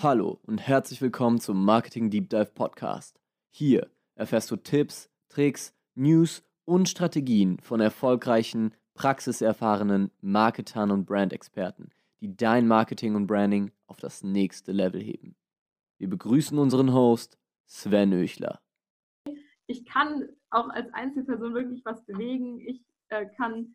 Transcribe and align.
Hallo 0.00 0.38
und 0.46 0.58
herzlich 0.58 1.02
willkommen 1.02 1.40
zum 1.40 1.64
Marketing 1.64 2.08
Deep 2.08 2.30
Dive 2.30 2.52
Podcast. 2.54 3.20
Hier 3.50 3.90
erfährst 4.14 4.48
du 4.48 4.54
Tipps, 4.54 5.10
Tricks, 5.28 5.74
News 5.96 6.44
und 6.64 6.88
Strategien 6.88 7.58
von 7.58 7.80
erfolgreichen, 7.80 8.76
praxiserfahrenen 8.94 10.12
Marketern 10.20 10.92
und 10.92 11.04
Brandexperten, 11.04 11.90
die 12.20 12.36
dein 12.36 12.68
Marketing 12.68 13.16
und 13.16 13.26
Branding 13.26 13.72
auf 13.88 13.96
das 13.96 14.22
nächste 14.22 14.70
Level 14.70 15.00
heben. 15.00 15.34
Wir 15.98 16.08
begrüßen 16.08 16.56
unseren 16.56 16.94
Host 16.94 17.36
Sven 17.66 18.12
Öchler. 18.12 18.60
Ich 19.66 19.84
kann 19.84 20.28
auch 20.50 20.68
als 20.68 20.94
Einzelperson 20.94 21.54
wirklich 21.54 21.84
was 21.84 22.04
bewegen. 22.04 22.60
Ich 22.60 22.84
äh, 23.08 23.26
kann 23.36 23.74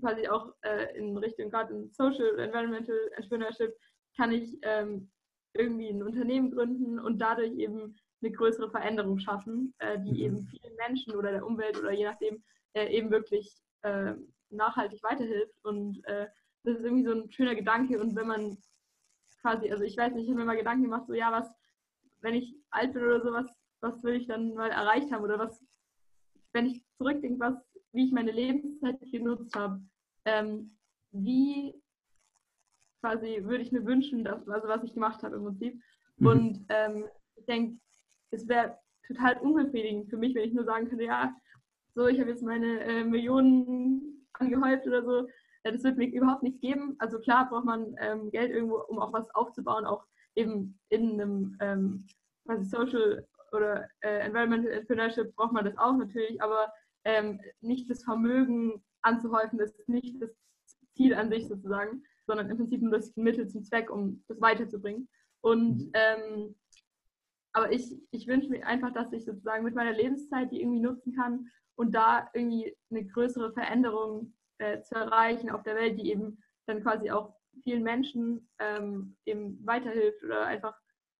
quasi 0.00 0.26
auch 0.26 0.54
äh, 0.62 0.98
in 0.98 1.16
Richtung 1.16 1.50
gerade 1.50 1.72
in 1.72 1.88
Social, 1.92 2.36
Environmental 2.40 2.98
Entrepreneurship, 3.14 3.72
kann 4.16 4.32
ich 4.32 4.58
ähm, 4.62 5.08
irgendwie 5.54 5.88
ein 5.88 6.02
Unternehmen 6.02 6.50
gründen 6.50 6.98
und 6.98 7.18
dadurch 7.18 7.52
eben 7.52 7.96
eine 8.22 8.32
größere 8.32 8.70
Veränderung 8.70 9.18
schaffen, 9.18 9.74
äh, 9.78 9.98
die 10.00 10.12
mhm. 10.12 10.18
eben 10.18 10.42
vielen 10.46 10.76
Menschen 10.76 11.14
oder 11.14 11.32
der 11.32 11.46
Umwelt 11.46 11.78
oder 11.78 11.92
je 11.92 12.04
nachdem 12.04 12.42
äh, 12.74 12.86
eben 12.86 13.10
wirklich 13.10 13.52
äh, 13.82 14.14
nachhaltig 14.50 15.02
weiterhilft. 15.02 15.54
Und 15.64 16.04
äh, 16.06 16.28
das 16.64 16.78
ist 16.78 16.84
irgendwie 16.84 17.04
so 17.04 17.12
ein 17.12 17.30
schöner 17.30 17.54
Gedanke. 17.54 18.00
Und 18.00 18.14
wenn 18.14 18.28
man 18.28 18.56
quasi, 19.40 19.70
also 19.70 19.82
ich 19.82 19.96
weiß 19.96 20.14
nicht, 20.14 20.24
ich 20.24 20.30
habe 20.30 20.40
mir 20.40 20.46
mal 20.46 20.56
Gedanken 20.56 20.84
gemacht, 20.84 21.06
so 21.06 21.14
ja, 21.14 21.32
was, 21.32 21.52
wenn 22.20 22.34
ich 22.34 22.54
alt 22.70 22.92
bin 22.92 23.02
oder 23.02 23.20
sowas, 23.20 23.46
was 23.80 24.02
will 24.04 24.14
ich 24.14 24.28
dann 24.28 24.54
mal 24.54 24.70
erreicht 24.70 25.10
haben 25.10 25.24
oder 25.24 25.38
was, 25.38 25.60
wenn 26.52 26.66
ich 26.66 26.82
zurückdenke, 26.96 27.40
was, 27.40 27.56
wie 27.92 28.06
ich 28.06 28.12
meine 28.12 28.30
Lebenszeit 28.30 29.00
genutzt 29.10 29.54
habe, 29.56 29.82
ähm, 30.24 30.76
wie 31.10 31.81
quasi 33.02 33.42
würde 33.44 33.62
ich 33.62 33.72
mir 33.72 33.84
wünschen, 33.84 34.24
dass, 34.24 34.48
also 34.48 34.68
was 34.68 34.84
ich 34.84 34.94
gemacht 34.94 35.22
habe 35.22 35.36
im 35.36 35.44
Prinzip. 35.44 35.82
Mhm. 36.16 36.26
Und 36.26 36.66
ähm, 36.68 37.04
ich 37.36 37.44
denke, 37.46 37.78
es 38.30 38.48
wäre 38.48 38.78
total 39.06 39.36
unbefriedigend 39.38 40.08
für 40.08 40.16
mich, 40.16 40.34
wenn 40.34 40.44
ich 40.44 40.54
nur 40.54 40.64
sagen 40.64 40.88
könnte, 40.88 41.04
ja, 41.04 41.34
so, 41.94 42.06
ich 42.06 42.18
habe 42.20 42.30
jetzt 42.30 42.42
meine 42.42 42.80
äh, 42.80 43.04
Millionen 43.04 44.26
angehäuft 44.32 44.86
oder 44.86 45.04
so. 45.04 45.28
Äh, 45.64 45.72
das 45.72 45.84
wird 45.84 45.98
mir 45.98 46.06
überhaupt 46.06 46.42
nichts 46.42 46.60
geben. 46.60 46.94
Also 46.98 47.18
klar 47.18 47.48
braucht 47.48 47.66
man 47.66 47.94
ähm, 48.00 48.30
Geld 48.30 48.50
irgendwo, 48.50 48.78
um 48.88 48.98
auch 48.98 49.12
was 49.12 49.28
aufzubauen, 49.34 49.84
auch 49.84 50.06
eben 50.34 50.78
in 50.88 51.20
einem 51.20 51.56
ähm, 51.60 52.06
quasi 52.46 52.64
Social 52.64 53.26
oder 53.52 53.88
äh, 54.00 54.20
Environmental 54.20 54.72
Entrepreneurship 54.72 55.34
braucht 55.36 55.52
man 55.52 55.64
das 55.64 55.76
auch 55.76 55.96
natürlich, 55.96 56.40
aber 56.40 56.72
ähm, 57.04 57.38
nicht 57.60 57.90
das 57.90 58.02
Vermögen 58.04 58.82
anzuhäufen, 59.02 59.58
das 59.58 59.72
ist 59.72 59.88
nicht 59.88 60.22
das 60.22 60.30
Ziel 60.94 61.14
an 61.14 61.28
sich 61.28 61.46
sozusagen 61.48 62.02
sondern 62.32 62.50
im 62.50 62.56
Prinzip 62.56 62.80
nur 62.80 62.92
das 62.92 63.14
Mittel 63.16 63.46
zum 63.46 63.62
Zweck, 63.62 63.90
um 63.90 64.24
das 64.26 64.40
weiterzubringen. 64.40 65.06
Und 65.42 65.78
mhm. 65.78 65.90
ähm, 65.92 66.54
aber 67.52 67.70
ich, 67.70 67.94
ich 68.10 68.26
wünsche 68.26 68.48
mir 68.48 68.66
einfach, 68.66 68.94
dass 68.94 69.12
ich 69.12 69.26
sozusagen 69.26 69.64
mit 69.64 69.74
meiner 69.74 69.92
Lebenszeit 69.92 70.50
die 70.50 70.62
irgendwie 70.62 70.80
nutzen 70.80 71.14
kann 71.14 71.50
und 71.76 71.94
da 71.94 72.30
irgendwie 72.32 72.74
eine 72.90 73.04
größere 73.04 73.52
Veränderung 73.52 74.32
äh, 74.58 74.80
zu 74.80 74.94
erreichen 74.94 75.50
auf 75.50 75.62
der 75.62 75.74
Welt, 75.74 75.98
die 75.98 76.10
eben 76.10 76.42
dann 76.66 76.82
quasi 76.82 77.10
auch 77.10 77.34
vielen 77.62 77.82
Menschen 77.82 78.48
ähm, 78.58 79.16
eben 79.26 79.60
weiterhilft 79.66 80.24
oder 80.24 80.46
einfach 80.46 80.74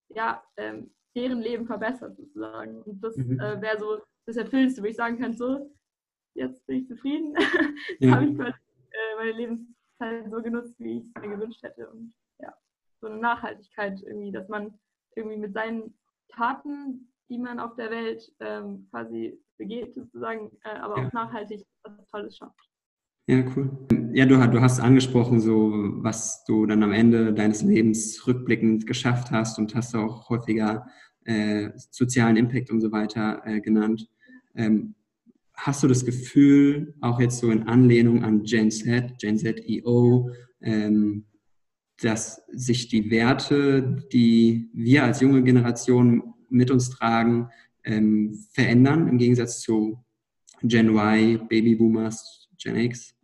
ja 0.08 0.42
ähm, 0.56 0.94
deren 1.14 1.42
Leben 1.42 1.66
verbessert 1.66 2.16
sozusagen. 2.16 2.80
Und 2.82 3.04
das 3.04 3.18
mhm. 3.18 3.38
äh, 3.38 3.60
wäre 3.60 3.78
so 3.78 4.00
das 4.24 4.38
Erfüllendste, 4.38 4.82
wo 4.82 4.86
ich 4.86 4.96
sagen 4.96 5.18
kann, 5.18 5.34
so, 5.34 5.74
jetzt 6.34 6.66
bin 6.66 6.78
ich 6.78 6.86
zufrieden. 6.86 7.34
jetzt 7.98 8.00
ja. 8.00 8.12
habe 8.12 8.24
ich 8.24 8.34
quasi 8.34 8.56
äh, 8.92 9.16
meine 9.18 9.32
Lebenszeit 9.32 9.71
halt 10.02 10.30
so 10.30 10.42
genutzt, 10.42 10.74
wie 10.78 10.98
ich 10.98 11.04
es 11.14 11.22
mir 11.22 11.36
gewünscht 11.36 11.62
hätte. 11.62 11.88
Und 11.88 12.12
ja, 12.40 12.52
so 13.00 13.06
eine 13.06 13.18
Nachhaltigkeit 13.18 14.00
irgendwie, 14.02 14.32
dass 14.32 14.48
man 14.48 14.78
irgendwie 15.16 15.38
mit 15.38 15.54
seinen 15.54 15.94
Taten, 16.28 17.12
die 17.28 17.38
man 17.38 17.60
auf 17.60 17.74
der 17.76 17.90
Welt 17.90 18.30
ähm, 18.40 18.86
quasi 18.90 19.38
begeht, 19.58 19.94
sozusagen, 19.94 20.50
äh, 20.64 20.76
aber 20.78 20.96
auch 20.96 21.12
nachhaltig 21.12 21.64
was 21.84 22.06
Tolles 22.10 22.36
schafft. 22.36 22.68
Ja, 23.28 23.44
cool. 23.54 23.70
Ja, 24.12 24.26
du, 24.26 24.36
du, 24.50 24.60
hast 24.60 24.80
angesprochen, 24.80 25.40
so 25.40 25.70
was 26.02 26.44
du 26.44 26.66
dann 26.66 26.82
am 26.82 26.92
Ende 26.92 27.32
deines 27.32 27.62
Lebens 27.62 28.26
rückblickend 28.26 28.86
geschafft 28.86 29.30
hast 29.30 29.58
und 29.58 29.74
hast 29.74 29.94
auch 29.94 30.28
häufiger 30.28 30.86
äh, 31.24 31.70
sozialen 31.76 32.36
Impact 32.36 32.70
und 32.70 32.80
so 32.80 32.90
weiter 32.90 33.40
äh, 33.46 33.60
genannt. 33.60 34.08
Ähm, 34.56 34.96
hast 35.54 35.82
du 35.82 35.88
das 35.88 36.04
Gefühl, 36.04 36.94
auch 37.00 37.20
jetzt 37.20 37.38
so 37.38 37.50
in 37.50 37.64
Anlehnung 37.64 38.24
an 38.24 38.42
Gen 38.42 38.70
Z, 38.70 39.18
Gen 39.18 39.38
Z 39.38 39.60
EO, 39.66 40.30
ähm, 40.60 41.26
dass 42.00 42.44
sich 42.52 42.88
die 42.88 43.10
Werte, 43.10 44.04
die 44.12 44.70
wir 44.72 45.04
als 45.04 45.20
junge 45.20 45.42
Generation 45.42 46.34
mit 46.48 46.70
uns 46.70 46.90
tragen, 46.90 47.48
ähm, 47.84 48.34
verändern 48.52 49.08
im 49.08 49.18
Gegensatz 49.18 49.60
zu 49.60 50.02
Gen 50.62 50.90
Y, 50.90 51.46
Babyboomers, 51.48 52.48
Gen 52.58 52.76
X? 52.76 53.14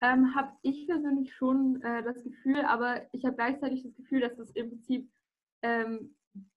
Ähm, 0.00 0.34
habe 0.34 0.52
ich 0.62 0.86
persönlich 0.86 1.34
schon 1.34 1.80
äh, 1.82 2.02
das 2.02 2.22
Gefühl, 2.22 2.60
aber 2.60 3.02
ich 3.12 3.24
habe 3.24 3.36
gleichzeitig 3.36 3.82
das 3.82 3.94
Gefühl, 3.94 4.20
dass 4.20 4.38
es 4.38 4.50
im 4.50 4.68
Prinzip 4.68 5.08
ähm, 5.62 6.14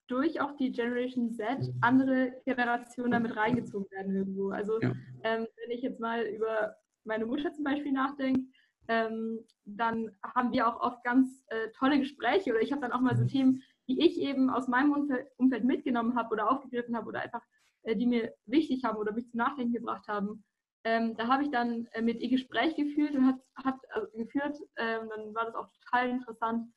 durch 0.08 0.40
auch 0.40 0.56
die 0.56 0.72
Generation 0.72 1.32
Z 1.32 1.60
mhm. 1.60 1.78
andere 1.82 2.34
Generationen 2.46 3.12
damit 3.12 3.36
reingezogen 3.36 3.90
werden 3.92 4.16
irgendwo. 4.16 4.50
Also 4.50 4.80
ja. 4.82 4.94
ähm, 5.24 5.48
wenn 5.56 5.72
ich 5.72 5.82
jetzt 5.82 6.00
mal 6.00 6.24
über 6.24 6.76
meine 7.04 7.26
Mutter 7.26 7.54
zum 7.54 7.64
Beispiel 7.64 7.92
nachdenke, 7.92 8.42
ähm, 8.90 9.40
dann 9.66 10.12
haben 10.24 10.54
wir 10.54 10.68
auch 10.68 10.80
oft 10.80 11.04
ganz 11.04 11.44
äh, 11.48 11.70
tolle 11.78 12.00
Gespräche 12.00 12.52
oder 12.52 12.62
ich 12.62 12.72
habe 12.72 12.82
dann 12.82 12.94
auch 12.94 13.02
mal 13.02 13.18
so 13.18 13.24
mhm. 13.24 13.28
Themen, 13.28 13.64
die 13.90 14.06
ich 14.06 14.20
eben 14.20 14.50
aus 14.50 14.68
meinem 14.68 14.94
Umfeld, 14.94 15.28
Umfeld 15.38 15.64
mitgenommen 15.66 16.16
habe 16.16 16.30
oder 16.32 16.50
aufgegriffen 16.50 16.96
habe 16.96 17.08
oder 17.08 17.22
einfach 17.22 17.42
äh, 17.88 17.96
die 17.96 18.06
mir 18.06 18.34
wichtig 18.46 18.84
haben 18.84 18.98
oder 18.98 19.14
mich 19.14 19.30
zum 19.30 19.38
Nachdenken 19.40 19.74
gebracht 19.74 20.08
haben. 20.08 20.44
Ähm, 20.84 21.16
da 21.16 21.28
habe 21.28 21.44
ich 21.44 21.52
dann 21.52 21.88
äh, 21.94 22.02
mit 22.02 22.20
ihr 22.20 22.30
Gespräch 22.30 22.76
geführt 22.76 23.16
und 23.16 23.26
hat, 23.26 23.40
hat 23.56 23.80
also 23.90 24.08
geführt. 24.18 24.58
Ähm, 24.78 25.10
dann 25.10 25.34
war 25.34 25.46
das 25.46 25.56
auch 25.56 25.70
total 25.82 26.10
interessant, 26.10 26.70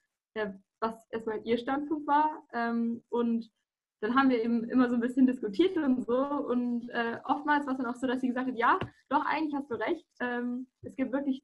was 0.81 1.07
erstmal 1.11 1.41
ihr 1.45 1.59
Standpunkt 1.59 2.07
war. 2.07 2.43
Ähm, 2.53 3.03
und 3.09 3.51
dann 4.01 4.15
haben 4.15 4.31
wir 4.31 4.43
eben 4.43 4.65
immer 4.65 4.89
so 4.89 4.95
ein 4.95 5.01
bisschen 5.01 5.27
diskutiert 5.27 5.77
und 5.77 6.07
so. 6.07 6.19
Und 6.19 6.89
äh, 6.91 7.19
oftmals 7.25 7.67
war 7.67 7.73
es 7.73 7.79
dann 7.79 7.87
auch 7.87 7.97
so, 7.97 8.07
dass 8.07 8.21
sie 8.21 8.29
gesagt 8.29 8.49
hat, 8.49 8.57
ja, 8.57 8.79
doch, 9.09 9.25
eigentlich 9.27 9.55
hast 9.55 9.71
du 9.71 9.75
recht. 9.75 10.07
Ähm, 10.21 10.67
es 10.83 10.97
gibt 10.97 11.13
wirklich 11.13 11.43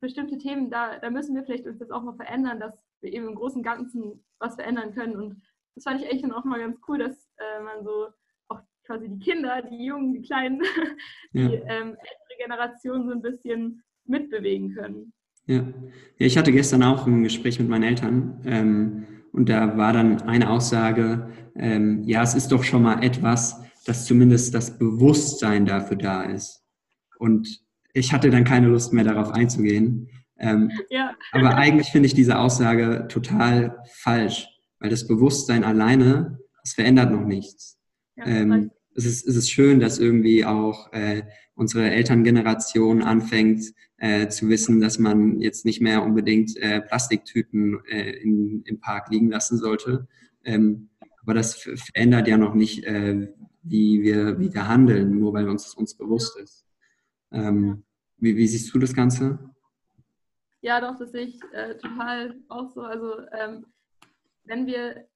bestimmte 0.00 0.36
Themen, 0.38 0.70
da, 0.70 0.98
da 0.98 1.10
müssen 1.10 1.34
wir 1.34 1.44
vielleicht 1.44 1.66
uns 1.66 1.78
jetzt 1.78 1.92
auch 1.92 2.02
mal 2.02 2.16
verändern, 2.16 2.58
dass 2.58 2.84
wir 3.00 3.12
eben 3.12 3.28
im 3.28 3.36
Großen 3.36 3.58
und 3.58 3.62
Ganzen 3.62 4.24
was 4.40 4.56
verändern 4.56 4.92
können. 4.92 5.16
Und 5.16 5.42
das 5.74 5.84
fand 5.84 6.00
ich 6.00 6.08
echt 6.08 6.24
dann 6.24 6.32
auch 6.32 6.44
mal 6.44 6.58
ganz 6.58 6.78
cool, 6.88 6.98
dass 6.98 7.30
äh, 7.36 7.62
man 7.62 7.84
so 7.84 8.08
auch 8.48 8.60
quasi 8.84 9.08
die 9.08 9.18
Kinder, 9.20 9.62
die 9.62 9.84
Jungen, 9.84 10.12
die 10.12 10.22
Kleinen, 10.22 10.60
die 11.32 11.40
ja. 11.40 11.60
ähm, 11.66 11.96
ältere 11.96 12.38
Generation 12.38 13.06
so 13.06 13.12
ein 13.12 13.22
bisschen 13.22 13.82
mitbewegen 14.04 14.74
können. 14.74 15.12
Ja. 15.48 15.56
ja, 15.56 15.64
ich 16.18 16.36
hatte 16.36 16.52
gestern 16.52 16.82
auch 16.82 17.06
ein 17.06 17.22
Gespräch 17.22 17.58
mit 17.58 17.68
meinen 17.68 17.84
Eltern 17.84 18.40
ähm, 18.44 19.06
und 19.32 19.48
da 19.48 19.78
war 19.78 19.94
dann 19.94 20.20
eine 20.22 20.50
Aussage, 20.50 21.30
ähm, 21.56 22.02
ja, 22.04 22.22
es 22.22 22.34
ist 22.34 22.52
doch 22.52 22.64
schon 22.64 22.82
mal 22.82 23.02
etwas, 23.02 23.62
dass 23.86 24.04
zumindest 24.04 24.54
das 24.54 24.78
Bewusstsein 24.78 25.64
dafür 25.64 25.96
da 25.96 26.22
ist. 26.22 26.62
Und 27.18 27.62
ich 27.94 28.12
hatte 28.12 28.28
dann 28.28 28.44
keine 28.44 28.68
Lust 28.68 28.92
mehr 28.92 29.04
darauf 29.04 29.30
einzugehen. 29.30 30.10
Ähm, 30.38 30.70
ja. 30.90 31.14
Aber 31.32 31.56
eigentlich 31.56 31.88
finde 31.88 32.06
ich 32.06 32.14
diese 32.14 32.38
Aussage 32.38 33.06
total 33.08 33.78
falsch, 33.94 34.48
weil 34.80 34.90
das 34.90 35.08
Bewusstsein 35.08 35.64
alleine, 35.64 36.38
das 36.62 36.74
verändert 36.74 37.10
noch 37.10 37.24
nichts. 37.24 37.78
Ja, 38.16 38.26
ähm, 38.26 38.70
es, 38.94 39.06
ist, 39.06 39.26
es 39.26 39.34
ist 39.34 39.50
schön, 39.50 39.80
dass 39.80 39.98
irgendwie 39.98 40.44
auch 40.44 40.92
äh, 40.92 41.22
unsere 41.54 41.90
Elterngeneration 41.90 43.02
anfängt 43.02 43.64
äh, 43.98 44.28
zu 44.28 44.48
wissen, 44.48 44.80
dass 44.80 44.98
man 44.98 45.40
jetzt 45.40 45.64
nicht 45.64 45.80
mehr 45.80 46.02
unbedingt 46.02 46.56
äh, 46.56 46.80
Plastiktüten 46.80 47.84
äh, 47.86 48.10
in, 48.10 48.62
im 48.64 48.80
Park 48.80 49.10
liegen 49.10 49.30
lassen 49.30 49.58
sollte. 49.58 50.06
Ähm, 50.44 50.88
aber 51.22 51.34
das 51.34 51.56
verändert 51.56 52.28
ja 52.28 52.38
noch 52.38 52.54
nicht, 52.54 52.84
äh, 52.84 53.28
wie, 53.62 54.02
wir, 54.02 54.38
wie 54.38 54.52
wir 54.54 54.68
handeln, 54.68 55.18
nur 55.18 55.34
weil 55.34 55.48
uns 55.48 55.74
uns 55.74 55.94
bewusst 55.94 56.38
ist. 56.38 56.64
Ähm, 57.32 57.84
wie, 58.16 58.36
wie, 58.36 58.46
siehst 58.46 58.72
du 58.72 58.78
das 58.78 58.94
Ganze? 58.94 59.38
Ja, 60.60 60.80
doch, 60.80 60.98
das 60.98 61.12
sehe 61.12 61.26
ich 61.26 61.40
äh, 61.52 61.76
total 61.76 62.36
auch 62.48 62.70
so. 62.70 62.80
Also 62.80 63.14
ähm, 63.32 63.66
wenn 64.44 64.66
wir 64.66 65.06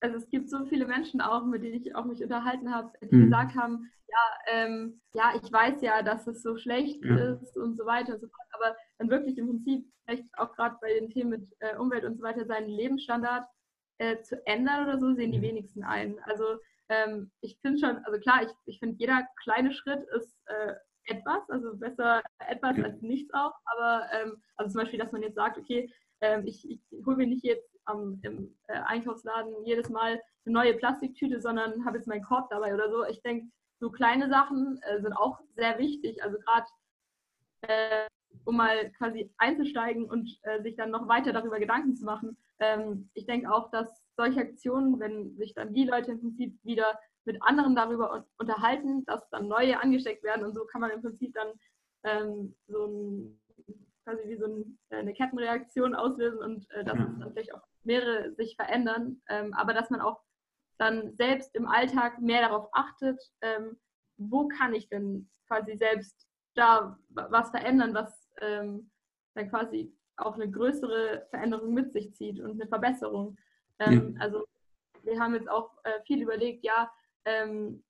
also 0.00 0.16
es 0.16 0.28
gibt 0.28 0.50
so 0.50 0.64
viele 0.66 0.86
Menschen 0.86 1.20
auch, 1.20 1.44
mit 1.46 1.62
denen 1.62 1.80
ich 1.80 1.94
auch 1.94 2.04
mich 2.04 2.22
unterhalten 2.22 2.74
habe, 2.74 2.92
die 3.00 3.14
mhm. 3.14 3.24
gesagt 3.24 3.54
haben, 3.54 3.90
ja, 4.12 4.52
ähm, 4.52 5.00
ja, 5.14 5.32
ich 5.42 5.50
weiß 5.50 5.80
ja, 5.80 6.02
dass 6.02 6.26
es 6.26 6.42
so 6.42 6.56
schlecht 6.56 7.02
ja. 7.04 7.34
ist 7.34 7.56
und 7.56 7.76
so 7.76 7.86
weiter 7.86 8.14
und 8.14 8.20
so 8.20 8.28
fort, 8.28 8.48
aber 8.52 8.76
dann 8.98 9.08
wirklich 9.08 9.38
im 9.38 9.46
Prinzip 9.46 9.86
vielleicht 10.04 10.24
auch 10.36 10.54
gerade 10.54 10.76
bei 10.80 10.92
den 10.92 11.10
Themen 11.10 11.30
mit 11.30 11.48
äh, 11.60 11.76
Umwelt 11.76 12.04
und 12.04 12.16
so 12.16 12.22
weiter 12.22 12.44
seinen 12.44 12.68
Lebensstandard 12.68 13.46
äh, 13.98 14.20
zu 14.22 14.44
ändern 14.46 14.84
oder 14.84 14.98
so, 14.98 15.14
sehen 15.14 15.32
die 15.32 15.40
wenigsten 15.40 15.82
ein. 15.82 16.18
Also 16.24 16.58
ähm, 16.88 17.30
ich 17.40 17.58
finde 17.60 17.78
schon, 17.78 18.04
also 18.04 18.20
klar, 18.20 18.42
ich, 18.42 18.50
ich 18.66 18.78
finde 18.80 18.96
jeder 18.98 19.26
kleine 19.42 19.72
Schritt 19.72 20.04
ist 20.16 20.36
äh, 20.46 20.74
etwas, 21.06 21.48
also 21.48 21.76
besser 21.76 22.22
etwas 22.48 22.76
ja. 22.76 22.84
als 22.84 23.00
nichts 23.00 23.32
auch, 23.32 23.54
aber 23.64 24.06
ähm, 24.12 24.42
also 24.56 24.72
zum 24.72 24.82
Beispiel, 24.82 24.98
dass 24.98 25.12
man 25.12 25.22
jetzt 25.22 25.36
sagt, 25.36 25.56
okay, 25.58 25.90
ähm, 26.20 26.46
ich, 26.46 26.68
ich 26.68 26.80
hole 27.06 27.16
mir 27.16 27.26
nicht 27.26 27.44
jetzt 27.44 27.78
am, 27.86 28.20
im 28.22 28.54
äh, 28.68 28.74
Einkaufsladen 28.74 29.64
jedes 29.64 29.88
Mal 29.88 30.20
eine 30.44 30.52
neue 30.52 30.74
Plastiktüte, 30.74 31.40
sondern 31.40 31.84
habe 31.84 31.96
jetzt 31.96 32.06
meinen 32.06 32.24
Korb 32.24 32.50
dabei 32.50 32.74
oder 32.74 32.90
so. 32.90 33.04
Ich 33.06 33.22
denke, 33.22 33.48
so 33.82 33.90
kleine 33.90 34.28
Sachen 34.28 34.80
äh, 34.82 35.02
sind 35.02 35.12
auch 35.12 35.40
sehr 35.56 35.76
wichtig. 35.76 36.22
Also 36.22 36.38
gerade 36.38 36.66
äh, 37.62 38.06
um 38.44 38.56
mal 38.56 38.90
quasi 38.92 39.32
einzusteigen 39.38 40.08
und 40.08 40.38
äh, 40.42 40.62
sich 40.62 40.76
dann 40.76 40.90
noch 40.90 41.08
weiter 41.08 41.32
darüber 41.32 41.58
Gedanken 41.58 41.96
zu 41.96 42.04
machen. 42.04 42.36
Ähm, 42.60 43.10
ich 43.14 43.26
denke 43.26 43.52
auch, 43.52 43.72
dass 43.72 44.00
solche 44.16 44.40
Aktionen, 44.40 45.00
wenn 45.00 45.36
sich 45.36 45.54
dann 45.54 45.74
die 45.74 45.84
Leute 45.84 46.12
im 46.12 46.20
Prinzip 46.20 46.56
wieder 46.62 46.96
mit 47.24 47.42
anderen 47.42 47.74
darüber 47.74 48.24
unterhalten, 48.38 49.04
dass 49.06 49.28
dann 49.30 49.48
neue 49.48 49.80
angesteckt 49.80 50.22
werden 50.22 50.44
und 50.44 50.54
so 50.54 50.64
kann 50.64 50.80
man 50.80 50.92
im 50.92 51.02
Prinzip 51.02 51.34
dann 51.34 51.48
ähm, 52.04 52.54
so 52.68 52.86
ein, 52.86 53.40
quasi 54.04 54.28
wie 54.28 54.36
so 54.36 54.46
ein, 54.46 54.78
äh, 54.90 54.96
eine 54.96 55.12
Kettenreaktion 55.12 55.96
auslösen 55.96 56.38
und 56.38 56.70
äh, 56.70 56.84
dass 56.84 56.96
dann 56.96 57.30
vielleicht 57.32 57.54
auch 57.54 57.62
mehrere 57.82 58.32
sich 58.34 58.54
verändern, 58.54 59.22
ähm, 59.28 59.52
aber 59.54 59.74
dass 59.74 59.90
man 59.90 60.00
auch 60.00 60.20
dann 60.78 61.14
selbst 61.16 61.54
im 61.54 61.66
Alltag 61.66 62.20
mehr 62.20 62.42
darauf 62.42 62.68
achtet, 62.72 63.20
ähm, 63.40 63.78
wo 64.16 64.48
kann 64.48 64.74
ich 64.74 64.88
denn 64.88 65.28
quasi 65.46 65.76
selbst 65.76 66.26
da 66.54 66.98
was 67.08 67.50
verändern, 67.50 67.94
was 67.94 68.28
ähm, 68.40 68.90
dann 69.34 69.48
quasi 69.48 69.94
auch 70.16 70.34
eine 70.34 70.50
größere 70.50 71.26
Veränderung 71.30 71.72
mit 71.72 71.92
sich 71.92 72.14
zieht 72.14 72.40
und 72.40 72.52
eine 72.52 72.68
Verbesserung. 72.68 73.36
Ähm, 73.78 74.14
ja. 74.14 74.20
Also 74.20 74.44
wir 75.02 75.18
haben 75.18 75.34
jetzt 75.34 75.48
auch 75.48 75.72
äh, 75.84 76.00
viel 76.06 76.22
überlegt, 76.22 76.64
ja, 76.64 76.90
ähm, 77.24 77.82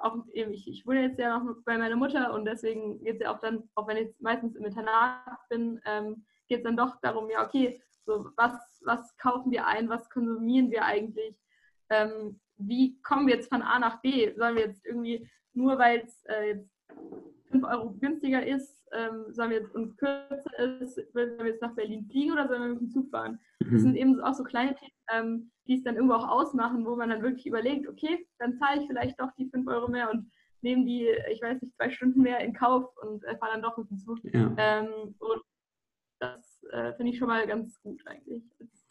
auch 0.00 0.16
ich, 0.32 0.68
ich 0.68 0.86
wohne 0.86 1.02
jetzt 1.02 1.18
ja 1.18 1.38
noch 1.38 1.56
bei 1.64 1.78
meiner 1.78 1.96
Mutter 1.96 2.32
und 2.32 2.44
deswegen 2.44 3.02
geht 3.02 3.14
es 3.14 3.20
ja 3.20 3.34
auch 3.34 3.40
dann, 3.40 3.68
auch 3.74 3.86
wenn 3.88 3.96
ich 3.96 4.14
meistens 4.20 4.54
im 4.54 4.64
Internat 4.64 5.38
bin, 5.48 5.80
ähm, 5.86 6.24
geht 6.48 6.58
es 6.58 6.64
dann 6.64 6.76
doch 6.76 7.00
darum, 7.00 7.28
ja, 7.30 7.44
okay, 7.44 7.80
so 8.04 8.30
was, 8.36 8.80
was 8.84 9.16
kaufen 9.16 9.50
wir 9.50 9.66
ein, 9.66 9.88
was 9.88 10.08
konsumieren 10.08 10.70
wir 10.70 10.84
eigentlich, 10.84 11.36
ähm, 11.90 12.40
wie 12.56 13.00
kommen 13.02 13.26
wir 13.26 13.34
jetzt 13.36 13.48
von 13.48 13.62
A 13.62 13.78
nach 13.78 14.00
B? 14.00 14.34
Sollen 14.36 14.56
wir 14.56 14.66
jetzt 14.66 14.84
irgendwie, 14.84 15.28
nur 15.54 15.78
weil 15.78 16.00
es 16.00 16.24
äh, 16.26 16.48
jetzt 16.48 16.70
5 17.50 17.64
Euro 17.64 17.90
günstiger 18.00 18.46
ist, 18.46 18.86
ähm, 18.92 19.26
sollen 19.32 19.50
wir 19.50 19.58
jetzt 19.58 19.74
und 19.74 19.96
kürzer 19.96 20.58
ist, 20.80 20.96
sollen 21.12 21.38
wir 21.38 21.46
jetzt 21.46 21.62
nach 21.62 21.74
Berlin 21.74 22.06
fliegen 22.10 22.32
oder 22.32 22.48
sollen 22.48 22.62
wir 22.62 22.68
mit 22.70 22.80
dem 22.80 22.90
Zug 22.90 23.10
fahren? 23.10 23.38
Mhm. 23.60 23.72
Das 23.72 23.82
sind 23.82 23.96
eben 23.96 24.20
auch 24.20 24.34
so 24.34 24.44
kleine 24.44 24.74
Themen, 24.74 24.92
ähm, 25.10 25.50
die 25.66 25.76
es 25.76 25.84
dann 25.84 25.96
irgendwo 25.96 26.14
auch 26.14 26.28
ausmachen, 26.28 26.84
wo 26.86 26.96
man 26.96 27.10
dann 27.10 27.22
wirklich 27.22 27.46
überlegt, 27.46 27.88
okay, 27.88 28.26
dann 28.38 28.54
zahle 28.54 28.82
ich 28.82 28.86
vielleicht 28.86 29.20
doch 29.20 29.30
die 29.38 29.48
5 29.48 29.66
Euro 29.68 29.88
mehr 29.88 30.10
und 30.10 30.30
nehme 30.60 30.84
die, 30.84 31.08
ich 31.30 31.40
weiß 31.40 31.60
nicht, 31.62 31.74
zwei 31.76 31.90
Stunden 31.90 32.22
mehr 32.22 32.40
in 32.40 32.52
Kauf 32.52 32.96
und 33.02 33.24
äh, 33.24 33.36
fahre 33.36 33.52
dann 33.52 33.62
doch 33.62 33.76
mit 33.76 33.90
dem 33.90 33.98
Zug. 33.98 34.18
Ja. 34.24 34.54
Ähm, 34.56 35.14
und 35.18 35.42
das 36.20 36.64
äh, 36.72 36.92
finde 36.94 37.12
ich 37.12 37.18
schon 37.18 37.28
mal 37.28 37.46
ganz 37.46 37.80
gut 37.80 38.02
eigentlich. 38.06 38.42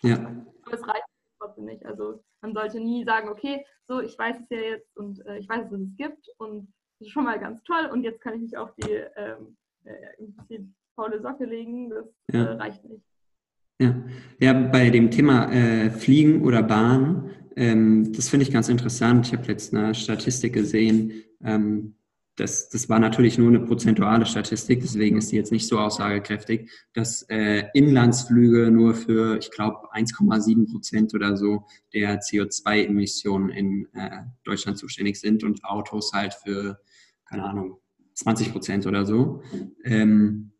Ja. 0.02 0.16
Aber 0.16 0.74
es 0.74 0.88
reicht 0.88 1.04
trotzdem 1.40 1.66
nicht. 1.66 1.86
Also 1.86 2.24
man 2.42 2.54
sollte 2.54 2.80
nie 2.80 3.04
sagen, 3.04 3.30
okay, 3.30 3.66
so, 3.88 4.02
ich 4.02 4.18
weiß 4.18 4.38
es 4.42 4.50
ja 4.50 4.58
jetzt 4.58 4.96
und 4.98 5.26
äh, 5.26 5.38
ich 5.38 5.48
weiß, 5.50 5.70
dass 5.70 5.80
es 5.80 5.96
gibt 5.96 6.28
und 6.38 6.68
das 7.00 7.08
ist 7.08 7.14
schon 7.14 7.24
mal 7.24 7.40
ganz 7.40 7.64
toll 7.64 7.90
und 7.92 8.04
jetzt 8.04 8.22
kann 8.22 8.36
ich 8.36 8.42
mich 8.42 8.58
auf 8.58 8.74
die 8.76 8.92
ähm, 9.16 9.58
äh, 9.84 10.60
faule 10.96 11.22
Socke 11.22 11.46
legen. 11.46 11.90
Das 11.90 12.06
ja. 12.34 12.44
äh, 12.44 12.52
reicht 12.54 12.84
nicht. 12.84 13.04
Ja. 13.80 13.96
ja, 14.40 14.54
bei 14.54 14.90
dem 14.90 15.12
Thema 15.12 15.52
äh, 15.52 15.92
Fliegen 15.92 16.44
oder 16.44 16.64
Bahn, 16.64 17.30
ähm, 17.56 18.12
das 18.14 18.28
finde 18.30 18.46
ich 18.46 18.52
ganz 18.52 18.70
interessant. 18.70 19.28
Ich 19.28 19.34
habe 19.34 19.48
jetzt 19.48 19.74
eine 19.74 19.94
Statistik 19.94 20.54
gesehen, 20.54 21.24
ähm, 21.44 21.96
das, 22.38 22.70
das 22.70 22.88
war 22.88 23.00
natürlich 23.00 23.38
nur 23.38 23.50
eine 23.50 23.60
prozentuale 23.60 24.26
Statistik, 24.26 24.82
deswegen 24.82 25.18
ist 25.18 25.32
die 25.32 25.36
jetzt 25.36 25.52
nicht 25.52 25.68
so 25.68 25.80
aussagekräftig, 25.80 26.70
dass 26.94 27.24
äh, 27.24 27.64
Inlandsflüge 27.74 28.70
nur 28.70 28.94
für, 28.94 29.38
ich 29.40 29.50
glaube, 29.50 29.92
1,7 29.94 30.72
Prozent 30.72 31.16
oder 31.16 31.36
so 31.36 31.66
der 31.94 32.22
CO2-Emissionen 32.22 33.50
in 33.50 33.88
äh, 33.94 34.22
Deutschland 34.44 34.78
zuständig 34.78 35.20
sind 35.20 35.44
und 35.44 35.66
Autos 35.66 36.14
halt 36.14 36.36
für, 36.36 36.80
keine 37.26 37.44
Ahnung, 37.44 37.80
20 38.14 38.52
Prozent 38.52 38.86
oder 38.86 39.04
so. 39.04 39.42
Ähm, 39.84 40.52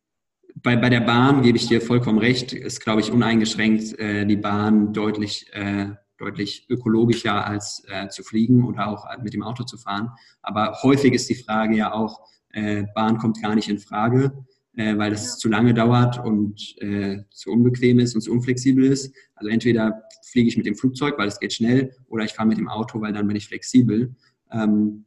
bei, 0.56 0.76
bei 0.76 0.90
der 0.90 1.02
Bahn 1.02 1.44
gebe 1.44 1.58
ich 1.58 1.68
dir 1.68 1.80
vollkommen 1.80 2.18
recht, 2.18 2.54
ist, 2.54 2.80
glaube 2.80 3.02
ich, 3.02 3.12
uneingeschränkt 3.12 4.00
äh, 4.00 4.26
die 4.26 4.36
Bahn 4.36 4.94
deutlich 4.94 5.46
äh, 5.54 5.90
deutlich 6.18 6.66
ökologischer 6.70 7.46
als 7.46 7.84
äh, 7.88 8.08
zu 8.10 8.24
fliegen 8.24 8.64
oder 8.64 8.88
auch 8.88 9.06
mit 9.22 9.34
dem 9.34 9.44
Auto 9.44 9.64
zu 9.64 9.78
fahren. 9.78 10.12
Aber 10.42 10.78
häufig 10.82 11.14
ist 11.14 11.30
die 11.30 11.36
Frage 11.36 11.76
ja 11.78 11.94
auch, 11.94 12.28
äh, 12.52 12.86
Bahn 12.96 13.18
kommt 13.18 13.42
gar 13.42 13.56
nicht 13.56 13.70
in 13.70 13.80
Frage, 13.80 14.46
äh, 14.78 14.98
weil 14.98 15.12
das 15.12 15.38
zu 15.38 15.50
lange 15.50 15.74
dauert 15.74 16.24
und 16.24 16.76
äh, 16.82 17.24
zu 17.32 17.52
unbequem 17.52 18.00
ist 18.00 18.16
und 18.16 18.22
zu 18.22 18.32
unflexibel 18.32 18.86
ist. 18.86 19.14
Also 19.36 19.50
entweder 19.50 20.04
fliege 20.32 20.48
ich 20.50 20.58
mit 20.58 20.66
dem 20.66 20.76
Flugzeug, 20.76 21.18
weil 21.18 21.28
es 21.28 21.40
geht 21.40 21.54
schnell, 21.54 21.96
oder 22.08 22.24
ich 22.24 22.34
fahre 22.34 22.48
mit 22.48 22.58
dem 22.58 22.68
Auto, 22.68 23.02
weil 23.02 23.14
dann 23.14 23.28
bin 23.28 23.38
ich 23.38 23.48
flexibel. 23.48 24.16
Ähm, 24.52 25.06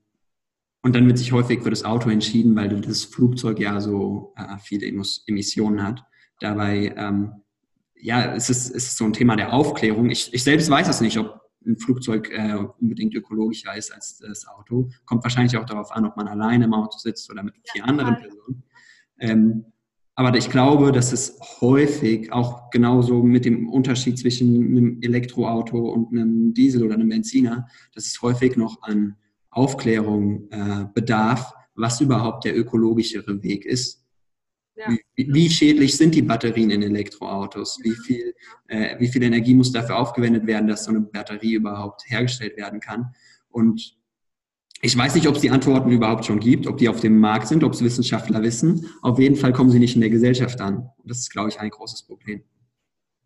und 0.82 0.94
dann 0.94 1.06
wird 1.06 1.18
sich 1.18 1.32
häufig 1.32 1.62
für 1.62 1.70
das 1.70 1.84
Auto 1.84 2.08
entschieden, 2.08 2.56
weil 2.56 2.80
das 2.80 3.04
Flugzeug 3.04 3.60
ja 3.60 3.80
so 3.80 4.32
äh, 4.36 4.56
viele 4.62 4.86
Emissionen 5.26 5.82
hat. 5.82 6.02
Dabei 6.40 6.94
ähm, 6.96 7.32
ja, 8.02 8.34
es 8.34 8.50
ist, 8.50 8.70
es 8.70 8.88
ist 8.88 8.96
so 8.96 9.04
ein 9.04 9.12
Thema 9.12 9.36
der 9.36 9.52
Aufklärung. 9.52 10.10
Ich, 10.10 10.32
ich 10.32 10.44
selbst 10.44 10.70
weiß 10.70 10.88
es 10.88 11.00
nicht, 11.00 11.18
ob 11.18 11.40
ein 11.66 11.76
Flugzeug 11.76 12.30
äh, 12.32 12.56
unbedingt 12.80 13.14
ökologischer 13.14 13.76
ist 13.76 13.92
als 13.92 14.18
das 14.18 14.46
Auto. 14.46 14.88
Kommt 15.04 15.22
wahrscheinlich 15.24 15.56
auch 15.56 15.66
darauf 15.66 15.92
an, 15.92 16.06
ob 16.06 16.16
man 16.16 16.28
alleine 16.28 16.64
im 16.64 16.74
Auto 16.74 16.98
sitzt 16.98 17.30
oder 17.30 17.42
mit 17.42 17.54
vier 17.70 17.84
anderen 17.84 18.16
Personen. 18.16 18.62
Ähm, 19.18 19.64
aber 20.14 20.36
ich 20.36 20.50
glaube, 20.50 20.92
dass 20.92 21.12
es 21.12 21.38
häufig 21.60 22.32
auch 22.32 22.70
genauso 22.70 23.22
mit 23.22 23.44
dem 23.44 23.68
Unterschied 23.68 24.18
zwischen 24.18 24.76
einem 24.76 24.98
Elektroauto 25.00 25.78
und 25.78 26.12
einem 26.12 26.52
Diesel 26.52 26.84
oder 26.84 26.94
einem 26.94 27.08
Benziner, 27.08 27.68
dass 27.94 28.06
es 28.06 28.20
häufig 28.20 28.56
noch 28.56 28.82
an 28.82 29.16
Aufklärung 29.50 30.48
äh, 30.50 30.86
bedarf, 30.92 31.52
was 31.74 32.00
überhaupt 32.00 32.44
der 32.44 32.58
ökologischere 32.58 33.42
Weg 33.42 33.64
ist. 33.64 34.04
Ja. 34.80 34.96
Wie, 35.14 35.32
wie, 35.34 35.50
schädlich 35.50 35.96
sind 35.96 36.14
die 36.14 36.22
Batterien 36.22 36.70
in 36.70 36.82
Elektroautos? 36.82 37.78
Wie 37.82 37.94
viel, 38.06 38.34
äh, 38.68 38.98
wie 38.98 39.08
viel 39.08 39.22
Energie 39.22 39.54
muss 39.54 39.72
dafür 39.72 39.98
aufgewendet 39.98 40.46
werden, 40.46 40.68
dass 40.68 40.84
so 40.84 40.90
eine 40.90 41.00
Batterie 41.00 41.54
überhaupt 41.54 42.04
hergestellt 42.06 42.56
werden 42.56 42.80
kann? 42.80 43.14
Und 43.50 43.98
ich 44.80 44.96
weiß 44.96 45.14
nicht, 45.14 45.28
ob 45.28 45.34
es 45.34 45.42
die 45.42 45.50
Antworten 45.50 45.90
überhaupt 45.90 46.24
schon 46.24 46.40
gibt, 46.40 46.66
ob 46.66 46.78
die 46.78 46.88
auf 46.88 47.00
dem 47.00 47.18
Markt 47.18 47.48
sind, 47.48 47.62
ob 47.62 47.74
es 47.74 47.84
Wissenschaftler 47.84 48.42
wissen. 48.42 48.86
Auf 49.02 49.18
jeden 49.18 49.36
Fall 49.36 49.52
kommen 49.52 49.70
sie 49.70 49.78
nicht 49.78 49.94
in 49.94 50.00
der 50.00 50.08
Gesellschaft 50.08 50.60
an. 50.62 50.88
Und 50.96 51.10
das 51.10 51.18
ist, 51.18 51.30
glaube 51.30 51.50
ich, 51.50 51.60
ein 51.60 51.68
großes 51.68 52.04
Problem. 52.04 52.42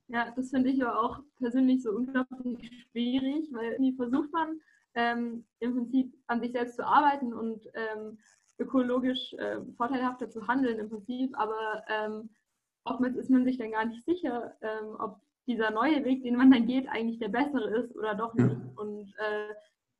Ja, 0.09 0.33
das 0.35 0.51
finde 0.51 0.71
ich 0.71 0.85
aber 0.85 1.01
auch 1.01 1.21
persönlich 1.39 1.83
so 1.83 1.91
unglaublich 1.91 2.71
schwierig, 2.91 3.46
weil 3.53 3.77
wie 3.79 3.94
versucht 3.94 4.32
man 4.32 4.61
ähm, 4.94 5.44
im 5.61 5.75
Prinzip 5.75 6.13
an 6.27 6.41
sich 6.41 6.53
selbst 6.53 6.77
zu 6.77 6.87
arbeiten 6.87 7.32
und 7.32 7.67
ähm, 7.75 8.19
ökologisch 8.58 9.32
äh, 9.34 9.61
vorteilhafter 9.77 10.31
zu 10.31 10.46
handeln 10.46 10.79
im 10.79 10.89
Prinzip, 10.89 11.37
aber 11.39 11.84
ähm, 11.89 12.31
oftmals 12.84 13.17
ist 13.17 13.31
man 13.31 13.44
sich 13.44 13.58
dann 13.58 13.73
gar 13.73 13.84
nicht 13.84 14.05
sicher, 14.05 14.55
ähm, 14.61 14.96
ob 14.99 15.20
dieser 15.46 15.70
neue 15.70 16.05
Weg, 16.05 16.23
den 16.23 16.37
man 16.37 16.51
dann 16.51 16.67
geht, 16.67 16.89
eigentlich 16.89 17.19
der 17.19 17.29
bessere 17.29 17.69
ist 17.79 17.96
oder 17.96 18.15
doch 18.15 18.34
nicht. 18.34 18.56
Und 18.77 19.13
äh, 19.19 19.55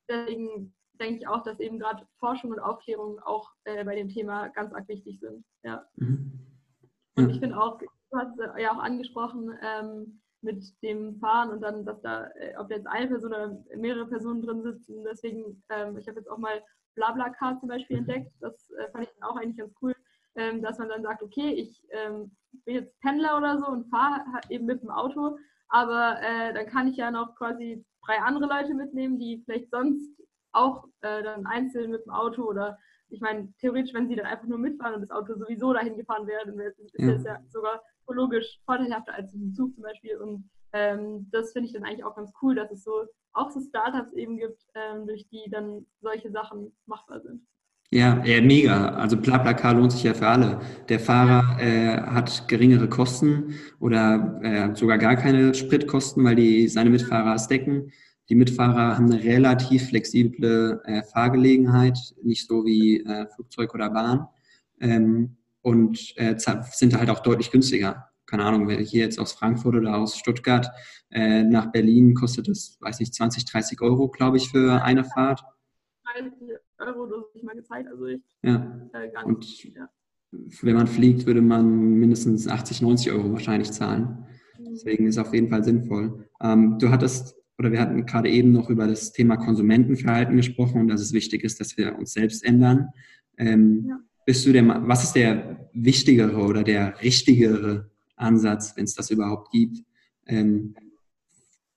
deswegen 0.09 0.73
denke 0.99 1.19
ich 1.19 1.27
auch, 1.27 1.43
dass 1.43 1.59
eben 1.59 1.79
gerade 1.79 2.07
Forschung 2.19 2.51
und 2.51 2.59
Aufklärung 2.59 3.19
auch 3.19 3.51
äh, 3.65 3.83
bei 3.83 3.95
dem 3.95 4.09
Thema 4.09 4.47
ganz 4.49 4.73
arg 4.73 4.87
wichtig 4.87 5.19
sind. 5.19 5.45
Ja. 5.63 5.85
Mhm. 5.95 6.39
Und 7.15 7.29
ich 7.29 7.39
finde 7.39 7.59
auch, 7.59 7.77
du 7.77 8.17
hast 8.17 8.39
ja 8.57 8.71
auch 8.71 8.79
angesprochen, 8.79 9.55
ähm, 9.61 10.21
mit 10.41 10.63
dem 10.83 11.19
Fahren 11.19 11.49
und 11.49 11.61
dann, 11.61 11.85
dass 11.85 12.01
da, 12.01 12.27
äh, 12.35 12.55
ob 12.57 12.69
jetzt 12.69 12.87
eine 12.87 13.07
Person 13.07 13.33
oder 13.33 13.63
mehrere 13.75 14.07
Personen 14.07 14.41
drin 14.41 14.63
sitzen. 14.63 15.03
Deswegen, 15.03 15.63
ähm, 15.69 15.97
ich 15.97 16.07
habe 16.07 16.19
jetzt 16.19 16.29
auch 16.29 16.37
mal 16.37 16.61
BlaBlaCar 16.95 17.59
zum 17.59 17.69
Beispiel 17.69 17.97
mhm. 17.97 18.09
entdeckt. 18.09 18.31
Das 18.39 18.69
äh, 18.71 18.89
fand 18.91 19.05
ich 19.05 19.13
dann 19.19 19.29
auch 19.29 19.37
eigentlich 19.37 19.57
ganz 19.57 19.73
cool, 19.81 19.95
ähm, 20.35 20.61
dass 20.61 20.77
man 20.79 20.89
dann 20.89 21.03
sagt, 21.03 21.21
okay, 21.21 21.51
ich 21.53 21.81
ähm, 21.91 22.35
bin 22.65 22.75
jetzt 22.75 22.99
Pendler 23.01 23.37
oder 23.37 23.59
so 23.59 23.67
und 23.67 23.89
fahre 23.89 24.23
eben 24.49 24.65
mit 24.65 24.81
dem 24.81 24.89
Auto, 24.89 25.37
aber 25.69 26.17
äh, 26.21 26.53
dann 26.53 26.67
kann 26.67 26.87
ich 26.87 26.97
ja 26.97 27.11
noch 27.11 27.35
quasi 27.35 27.85
drei 28.05 28.19
andere 28.19 28.47
Leute 28.47 28.73
mitnehmen, 28.73 29.19
die 29.19 29.41
vielleicht 29.45 29.71
sonst 29.71 30.21
auch 30.51 30.85
äh, 31.01 31.21
dann 31.23 31.45
einzeln 31.45 31.91
mit 31.91 32.05
dem 32.05 32.11
Auto 32.11 32.43
oder 32.43 32.77
ich 33.09 33.21
meine, 33.21 33.53
theoretisch, 33.59 33.93
wenn 33.93 34.07
sie 34.07 34.15
dann 34.15 34.25
einfach 34.25 34.47
nur 34.47 34.57
mitfahren 34.57 34.95
und 34.95 35.01
das 35.01 35.11
Auto 35.11 35.35
sowieso 35.35 35.73
dahin 35.73 35.95
gefahren 35.95 36.27
wäre, 36.27 36.45
dann 36.45 36.59
ist 36.59 36.81
das 36.97 37.23
ja 37.23 37.39
sogar 37.49 37.81
ökologisch 38.03 38.59
vorteilhafter 38.65 39.13
als 39.13 39.33
im 39.33 39.53
Zug 39.53 39.73
zum 39.75 39.83
Beispiel. 39.83 40.17
Und 40.17 40.49
ähm, 40.73 41.29
das 41.31 41.51
finde 41.53 41.67
ich 41.67 41.73
dann 41.73 41.83
eigentlich 41.83 42.03
auch 42.03 42.15
ganz 42.15 42.31
cool, 42.41 42.55
dass 42.55 42.71
es 42.71 42.83
so 42.83 43.05
auch 43.35 43.51
so 43.51 43.59
Startups 43.61 44.13
eben 44.13 44.37
gibt, 44.37 44.65
ähm, 44.73 45.05
durch 45.07 45.27
die 45.27 45.49
dann 45.49 45.85
solche 46.01 46.31
Sachen 46.31 46.71
machbar 46.85 47.21
sind. 47.21 47.41
Ja, 47.91 48.23
ja, 48.25 48.41
mega. 48.41 48.89
Also 48.95 49.15
BlaBlaCar 49.15 49.75
lohnt 49.75 49.91
sich 49.91 50.03
ja 50.03 50.13
für 50.13 50.27
alle. 50.27 50.59
Der 50.89 50.99
Fahrer 50.99 51.59
äh, 51.61 52.01
hat 52.01 52.47
geringere 52.47 52.89
Kosten 52.89 53.53
oder 53.79 54.39
äh, 54.43 54.75
sogar 54.75 54.97
gar 54.97 55.15
keine 55.15 55.53
Spritkosten, 55.53 56.23
weil 56.23 56.35
die 56.35 56.67
seine 56.67 56.89
Mitfahrer 56.89 57.35
es 57.35 57.47
decken. 57.47 57.91
Die 58.27 58.35
Mitfahrer 58.35 58.97
haben 58.97 59.11
eine 59.11 59.23
relativ 59.23 59.89
flexible 59.89 60.81
äh, 60.85 61.03
Fahrgelegenheit, 61.03 61.97
nicht 62.23 62.47
so 62.47 62.65
wie 62.65 63.01
äh, 63.01 63.27
Flugzeug 63.27 63.73
oder 63.75 63.91
Bahn. 63.91 64.27
Ähm, 64.79 65.37
und 65.61 66.13
äh, 66.17 66.35
sind 66.37 66.97
halt 66.97 67.09
auch 67.09 67.19
deutlich 67.19 67.51
günstiger. 67.51 68.09
Keine 68.25 68.43
Ahnung, 68.43 68.69
hier 68.69 69.01
jetzt 69.01 69.19
aus 69.19 69.33
Frankfurt 69.33 69.75
oder 69.75 69.97
aus 69.97 70.17
Stuttgart 70.17 70.69
äh, 71.11 71.43
nach 71.43 71.71
Berlin 71.71 72.13
kostet 72.13 72.47
das, 72.47 72.77
weiß 72.81 72.99
nicht, 72.99 73.13
20, 73.13 73.45
30 73.45 73.81
Euro, 73.81 74.09
glaube 74.09 74.37
ich, 74.37 74.49
für 74.49 74.83
eine 74.83 75.03
Fahrt. 75.03 75.43
30 76.13 76.31
Euro, 76.79 77.05
das 77.05 77.17
habe 77.17 77.29
ich 77.33 77.43
mal 77.43 77.55
gezeigt, 77.55 77.87
also 77.89 78.05
ich 78.05 78.21
ja. 78.43 78.89
Äh, 78.93 79.09
gar 79.09 79.27
nicht. 79.27 79.65
Und 79.65 79.75
ja. 79.75 79.89
wenn 80.61 80.75
man 80.75 80.87
fliegt, 80.87 81.25
würde 81.25 81.41
man 81.41 81.99
mindestens 81.99 82.47
80, 82.47 82.81
90 82.81 83.11
Euro 83.11 83.31
wahrscheinlich 83.31 83.71
zahlen. 83.71 84.25
Mhm. 84.59 84.65
Deswegen 84.71 85.07
ist 85.07 85.15
es 85.17 85.25
auf 85.25 85.33
jeden 85.33 85.49
Fall 85.49 85.63
sinnvoll. 85.63 86.27
Ähm, 86.41 86.77
du 86.79 86.89
hattest, 86.89 87.35
oder 87.57 87.71
wir 87.71 87.79
hatten 87.79 88.05
gerade 88.05 88.29
eben 88.29 88.51
noch 88.51 88.69
über 88.69 88.87
das 88.87 89.13
Thema 89.13 89.37
Konsumentenverhalten 89.37 90.35
gesprochen 90.35 90.81
und 90.81 90.87
dass 90.87 91.01
es 91.01 91.13
wichtig 91.13 91.43
ist, 91.43 91.59
dass 91.59 91.77
wir 91.77 91.97
uns 91.97 92.13
selbst 92.13 92.43
ändern. 92.43 92.89
Ähm, 93.37 93.85
ja. 93.87 93.99
Bist 94.25 94.45
du 94.45 94.51
der, 94.51 94.65
was 94.87 95.03
ist 95.03 95.15
der 95.15 95.69
wichtigere 95.73 96.37
oder 96.37 96.63
der 96.63 97.01
richtigere 97.01 97.91
Ansatz, 98.15 98.75
wenn 98.75 98.85
es 98.85 98.95
das 98.95 99.09
überhaupt 99.09 99.51
gibt? 99.51 99.79
Ähm, 100.27 100.75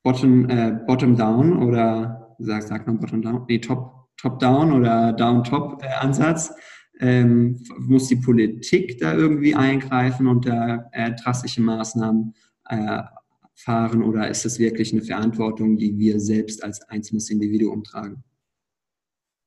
bottom, 0.02 0.48
äh, 0.48 0.72
bottom 0.86 1.16
down 1.16 1.62
oder 1.62 2.36
sag, 2.38 2.62
sag 2.62 2.86
mal 2.86 2.96
bottom 2.96 3.22
down, 3.22 3.44
nee, 3.48 3.58
top, 3.58 4.08
top 4.16 4.38
down 4.38 4.72
oder 4.72 5.12
down 5.12 5.44
top 5.44 5.82
äh, 5.82 5.88
Ansatz? 5.88 6.52
Ähm, 7.00 7.62
muss 7.78 8.08
die 8.08 8.16
Politik 8.16 8.98
da 8.98 9.14
irgendwie 9.14 9.54
eingreifen 9.54 10.26
und 10.26 10.46
da 10.46 10.88
äh, 10.92 11.14
drastische 11.14 11.62
Maßnahmen 11.62 12.34
äh, 12.68 13.02
fahren 13.54 14.02
oder 14.02 14.28
ist 14.28 14.44
es 14.44 14.58
wirklich 14.58 14.92
eine 14.92 15.02
Verantwortung, 15.02 15.76
die 15.76 15.96
wir 15.98 16.20
selbst 16.20 16.62
als 16.62 16.82
einzelnes 16.88 17.30
Individuum 17.30 17.84
tragen? 17.84 18.24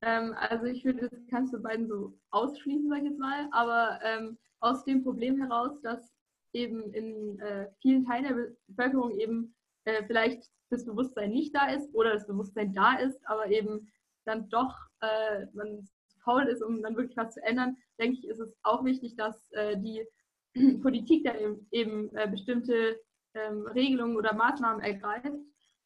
Ähm, 0.01 0.33
also 0.37 0.65
ich 0.65 0.83
würde 0.83 1.09
das 1.09 1.19
kannst 1.29 1.53
du 1.53 1.61
beiden 1.61 1.87
so 1.87 2.17
ausschließen, 2.31 2.89
sag 2.89 2.99
ich 2.99 3.09
jetzt 3.09 3.19
mal, 3.19 3.47
aber 3.51 3.99
ähm, 4.03 4.37
aus 4.59 4.83
dem 4.83 5.03
Problem 5.03 5.37
heraus, 5.37 5.79
dass 5.81 6.11
eben 6.53 6.93
in 6.93 7.39
äh, 7.39 7.67
vielen 7.81 8.05
Teilen 8.05 8.23
der 8.23 8.47
Bevölkerung 8.67 9.11
eben 9.11 9.55
äh, 9.85 10.03
vielleicht 10.05 10.43
das 10.69 10.85
Bewusstsein 10.85 11.31
nicht 11.31 11.55
da 11.55 11.69
ist 11.69 11.93
oder 11.93 12.13
das 12.13 12.27
Bewusstsein 12.27 12.73
da 12.73 12.95
ist, 12.97 13.19
aber 13.25 13.47
eben 13.47 13.91
dann 14.25 14.49
doch 14.49 14.75
äh, 15.01 15.45
man 15.53 15.87
faul 16.23 16.43
ist, 16.43 16.61
um 16.61 16.81
dann 16.81 16.95
wirklich 16.95 17.17
was 17.17 17.33
zu 17.33 17.43
ändern, 17.43 17.77
denke 17.99 18.19
ich, 18.19 18.27
ist 18.27 18.39
es 18.39 18.55
auch 18.63 18.83
wichtig, 18.85 19.15
dass 19.15 19.51
äh, 19.51 19.77
die 19.77 20.05
Politik 20.81 21.23
da 21.23 21.35
eben, 21.35 21.67
eben 21.71 22.15
äh, 22.15 22.27
bestimmte 22.27 22.99
ähm, 23.33 23.65
Regelungen 23.67 24.17
oder 24.17 24.33
Maßnahmen 24.33 24.83
ergreift, 24.83 25.31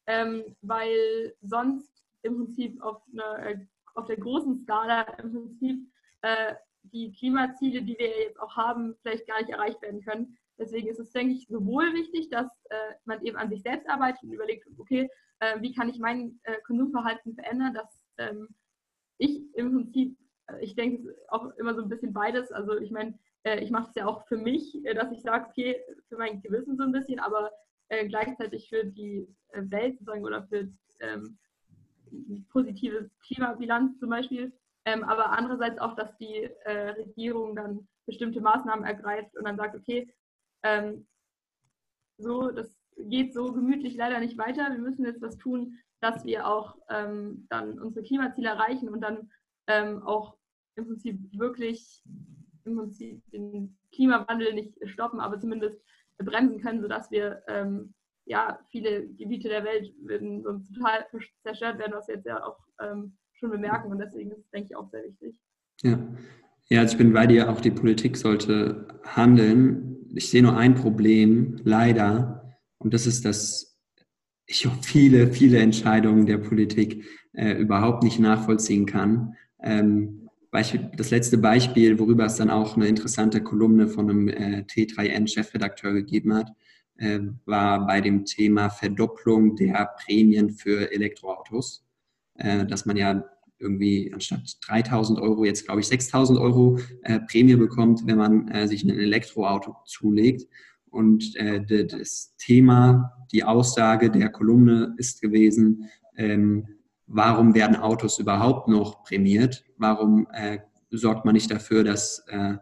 ähm, 0.06 0.56
weil 0.60 1.34
sonst 1.40 1.90
im 2.22 2.36
Prinzip 2.36 2.82
auf, 2.82 3.02
einer, 3.12 3.46
äh, 3.46 3.66
auf 3.94 4.06
der 4.06 4.18
großen 4.18 4.56
Skala 4.62 5.02
im 5.18 5.32
Prinzip 5.32 5.88
die 6.82 7.12
Klimaziele, 7.12 7.82
die 7.82 7.96
wir 7.98 8.08
jetzt 8.20 8.40
auch 8.40 8.56
haben, 8.56 8.96
vielleicht 9.02 9.28
gar 9.28 9.40
nicht 9.40 9.50
erreicht 9.50 9.80
werden 9.82 10.02
können. 10.02 10.36
Deswegen 10.58 10.88
ist 10.88 10.98
es, 10.98 11.10
denke 11.10 11.34
ich, 11.34 11.46
sowohl 11.48 11.92
wichtig, 11.92 12.30
dass 12.30 12.46
äh, 12.70 12.94
man 13.04 13.22
eben 13.22 13.36
an 13.36 13.50
sich 13.50 13.62
selbst 13.62 13.88
arbeitet 13.88 14.22
und 14.22 14.32
überlegt, 14.32 14.66
okay, 14.78 15.08
äh, 15.40 15.60
wie 15.60 15.74
kann 15.74 15.88
ich 15.88 15.98
mein 15.98 16.40
äh, 16.44 16.56
Konsumverhalten 16.66 17.34
verändern, 17.34 17.74
dass 17.74 18.06
ähm, 18.18 18.48
ich 19.18 19.42
im 19.54 19.72
Prinzip, 19.72 20.16
äh, 20.48 20.64
ich 20.64 20.74
denke 20.74 21.14
auch 21.28 21.50
immer 21.56 21.74
so 21.74 21.82
ein 21.82 21.88
bisschen 21.88 22.12
beides, 22.12 22.52
also 22.52 22.78
ich 22.78 22.90
meine, 22.90 23.18
äh, 23.44 23.60
ich 23.60 23.70
mache 23.70 23.88
es 23.88 23.94
ja 23.94 24.06
auch 24.06 24.26
für 24.26 24.36
mich, 24.36 24.84
äh, 24.84 24.94
dass 24.94 25.12
ich 25.12 25.22
sage, 25.22 25.46
okay, 25.48 25.80
für 26.08 26.16
mein 26.16 26.40
Gewissen 26.42 26.76
so 26.76 26.84
ein 26.84 26.92
bisschen, 26.92 27.20
aber 27.20 27.50
gleichzeitig 28.08 28.68
für 28.68 28.84
die 28.84 29.28
Welt 29.52 29.96
sozusagen 29.96 30.24
oder 30.24 30.42
für 30.48 30.68
ähm, 30.98 31.38
positive 32.48 33.08
Klimabilanz 33.24 33.96
zum 34.00 34.10
Beispiel. 34.10 34.52
Ähm, 34.84 35.04
aber 35.04 35.30
andererseits 35.30 35.78
auch, 35.78 35.94
dass 35.94 36.16
die 36.16 36.50
Regierung 36.66 37.54
dann 37.54 37.86
bestimmte 38.04 38.40
Maßnahmen 38.40 38.84
ergreift 38.84 39.36
und 39.36 39.44
dann 39.44 39.56
sagt, 39.56 39.76
okay, 39.76 40.12
ähm, 40.66 41.06
so, 42.18 42.50
das 42.50 42.76
geht 42.96 43.34
so 43.34 43.52
gemütlich 43.52 43.94
leider 43.94 44.20
nicht 44.20 44.38
weiter. 44.38 44.70
Wir 44.70 44.78
müssen 44.78 45.04
jetzt 45.04 45.22
was 45.22 45.36
tun, 45.36 45.78
dass 46.00 46.24
wir 46.24 46.46
auch 46.46 46.76
ähm, 46.88 47.46
dann 47.50 47.78
unsere 47.78 48.04
Klimaziele 48.04 48.48
erreichen 48.48 48.88
und 48.88 49.00
dann 49.00 49.30
ähm, 49.66 50.02
auch 50.02 50.36
im 50.76 50.86
Prinzip 50.86 51.18
wirklich 51.32 52.02
im 52.64 52.76
Prinzip 52.76 53.22
den 53.30 53.78
Klimawandel 53.92 54.54
nicht 54.54 54.76
stoppen, 54.88 55.20
aber 55.20 55.38
zumindest 55.38 55.80
bremsen 56.18 56.60
können, 56.60 56.80
sodass 56.80 57.10
wir 57.10 57.42
ähm, 57.48 57.94
ja, 58.24 58.58
viele 58.70 59.06
Gebiete 59.08 59.48
der 59.48 59.64
Welt 59.64 59.94
würden 60.00 60.42
sonst 60.42 60.74
total 60.74 61.06
zerstört 61.42 61.78
werden, 61.78 61.92
was 61.94 62.08
wir 62.08 62.16
jetzt 62.16 62.26
ja 62.26 62.44
auch 62.44 62.58
ähm, 62.80 63.16
schon 63.34 63.50
bemerken. 63.50 63.90
Und 63.90 63.98
deswegen 63.98 64.32
ist 64.32 64.40
es, 64.40 64.50
denke 64.50 64.70
ich, 64.70 64.76
auch 64.76 64.90
sehr 64.90 65.04
wichtig. 65.04 65.38
Ja. 65.82 65.98
Ja, 66.68 66.80
also 66.80 66.92
ich 66.92 66.98
bin 66.98 67.12
bei 67.12 67.26
dir, 67.26 67.50
auch 67.50 67.60
die 67.60 67.70
Politik 67.70 68.16
sollte 68.16 68.88
handeln. 69.04 69.98
Ich 70.14 70.30
sehe 70.30 70.42
nur 70.42 70.56
ein 70.56 70.74
Problem, 70.74 71.60
leider, 71.64 72.56
und 72.78 72.94
das 72.94 73.06
ist, 73.06 73.24
dass 73.24 73.78
ich 74.46 74.68
viele, 74.82 75.32
viele 75.32 75.58
Entscheidungen 75.58 76.26
der 76.26 76.38
Politik 76.38 77.04
äh, 77.32 77.52
überhaupt 77.52 78.02
nicht 78.02 78.18
nachvollziehen 78.18 78.86
kann. 78.86 79.34
Ähm, 79.62 80.28
Beispiel, 80.50 80.90
das 80.96 81.10
letzte 81.10 81.38
Beispiel, 81.38 81.98
worüber 81.98 82.24
es 82.24 82.36
dann 82.36 82.50
auch 82.50 82.76
eine 82.76 82.86
interessante 82.86 83.42
Kolumne 83.42 83.88
von 83.88 84.08
einem 84.08 84.28
äh, 84.28 84.62
T3N-Chefredakteur 84.62 85.92
gegeben 85.92 86.34
hat, 86.34 86.50
äh, 86.96 87.20
war 87.44 87.86
bei 87.86 88.00
dem 88.00 88.24
Thema 88.24 88.70
Verdopplung 88.70 89.56
der 89.56 89.90
Prämien 90.04 90.50
für 90.50 90.90
Elektroautos, 90.92 91.84
äh, 92.36 92.64
dass 92.64 92.86
man 92.86 92.96
ja 92.96 93.24
irgendwie 93.58 94.12
anstatt 94.12 94.56
3000 94.66 95.20
Euro 95.20 95.44
jetzt, 95.44 95.66
glaube 95.66 95.80
ich, 95.80 95.88
6000 95.88 96.38
Euro 96.38 96.78
äh, 97.02 97.20
Prämie 97.20 97.56
bekommt, 97.56 98.06
wenn 98.06 98.18
man 98.18 98.48
äh, 98.48 98.68
sich 98.68 98.84
ein 98.84 98.90
Elektroauto 98.90 99.76
zulegt. 99.84 100.46
Und 100.90 101.36
äh, 101.36 101.86
das 101.86 102.34
Thema, 102.38 103.12
die 103.32 103.44
Aussage 103.44 104.10
der 104.10 104.30
Kolumne 104.30 104.94
ist 104.98 105.20
gewesen, 105.20 105.90
ähm, 106.16 106.66
warum 107.06 107.54
werden 107.54 107.76
Autos 107.76 108.18
überhaupt 108.18 108.68
noch 108.68 109.04
prämiert? 109.04 109.64
Warum 109.76 110.26
äh, 110.32 110.58
sorgt 110.90 111.24
man 111.24 111.34
nicht 111.34 111.50
dafür, 111.50 111.84
dass 111.84 112.24
äh, 112.28 112.54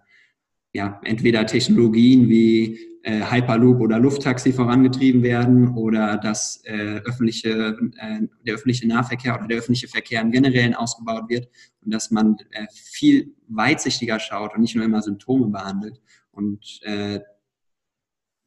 ja, 0.74 1.00
entweder 1.04 1.46
Technologien 1.46 2.28
wie 2.28 2.80
äh, 3.04 3.30
Hyperloop 3.30 3.80
oder 3.80 4.00
Lufttaxi 4.00 4.52
vorangetrieben 4.52 5.22
werden 5.22 5.76
oder 5.76 6.16
dass 6.16 6.62
äh, 6.64 7.00
öffentliche, 7.04 7.78
äh, 7.98 8.20
der 8.44 8.54
öffentliche 8.54 8.88
Nahverkehr 8.88 9.36
oder 9.36 9.46
der 9.46 9.58
öffentliche 9.58 9.86
Verkehr 9.86 10.20
im 10.20 10.32
Generellen 10.32 10.74
ausgebaut 10.74 11.28
wird 11.28 11.48
und 11.80 11.94
dass 11.94 12.10
man 12.10 12.36
äh, 12.50 12.66
viel 12.72 13.34
weitsichtiger 13.46 14.18
schaut 14.18 14.54
und 14.54 14.62
nicht 14.62 14.74
nur 14.74 14.84
immer 14.84 15.00
Symptome 15.00 15.46
behandelt. 15.46 16.00
Und 16.32 16.80
äh, 16.82 17.20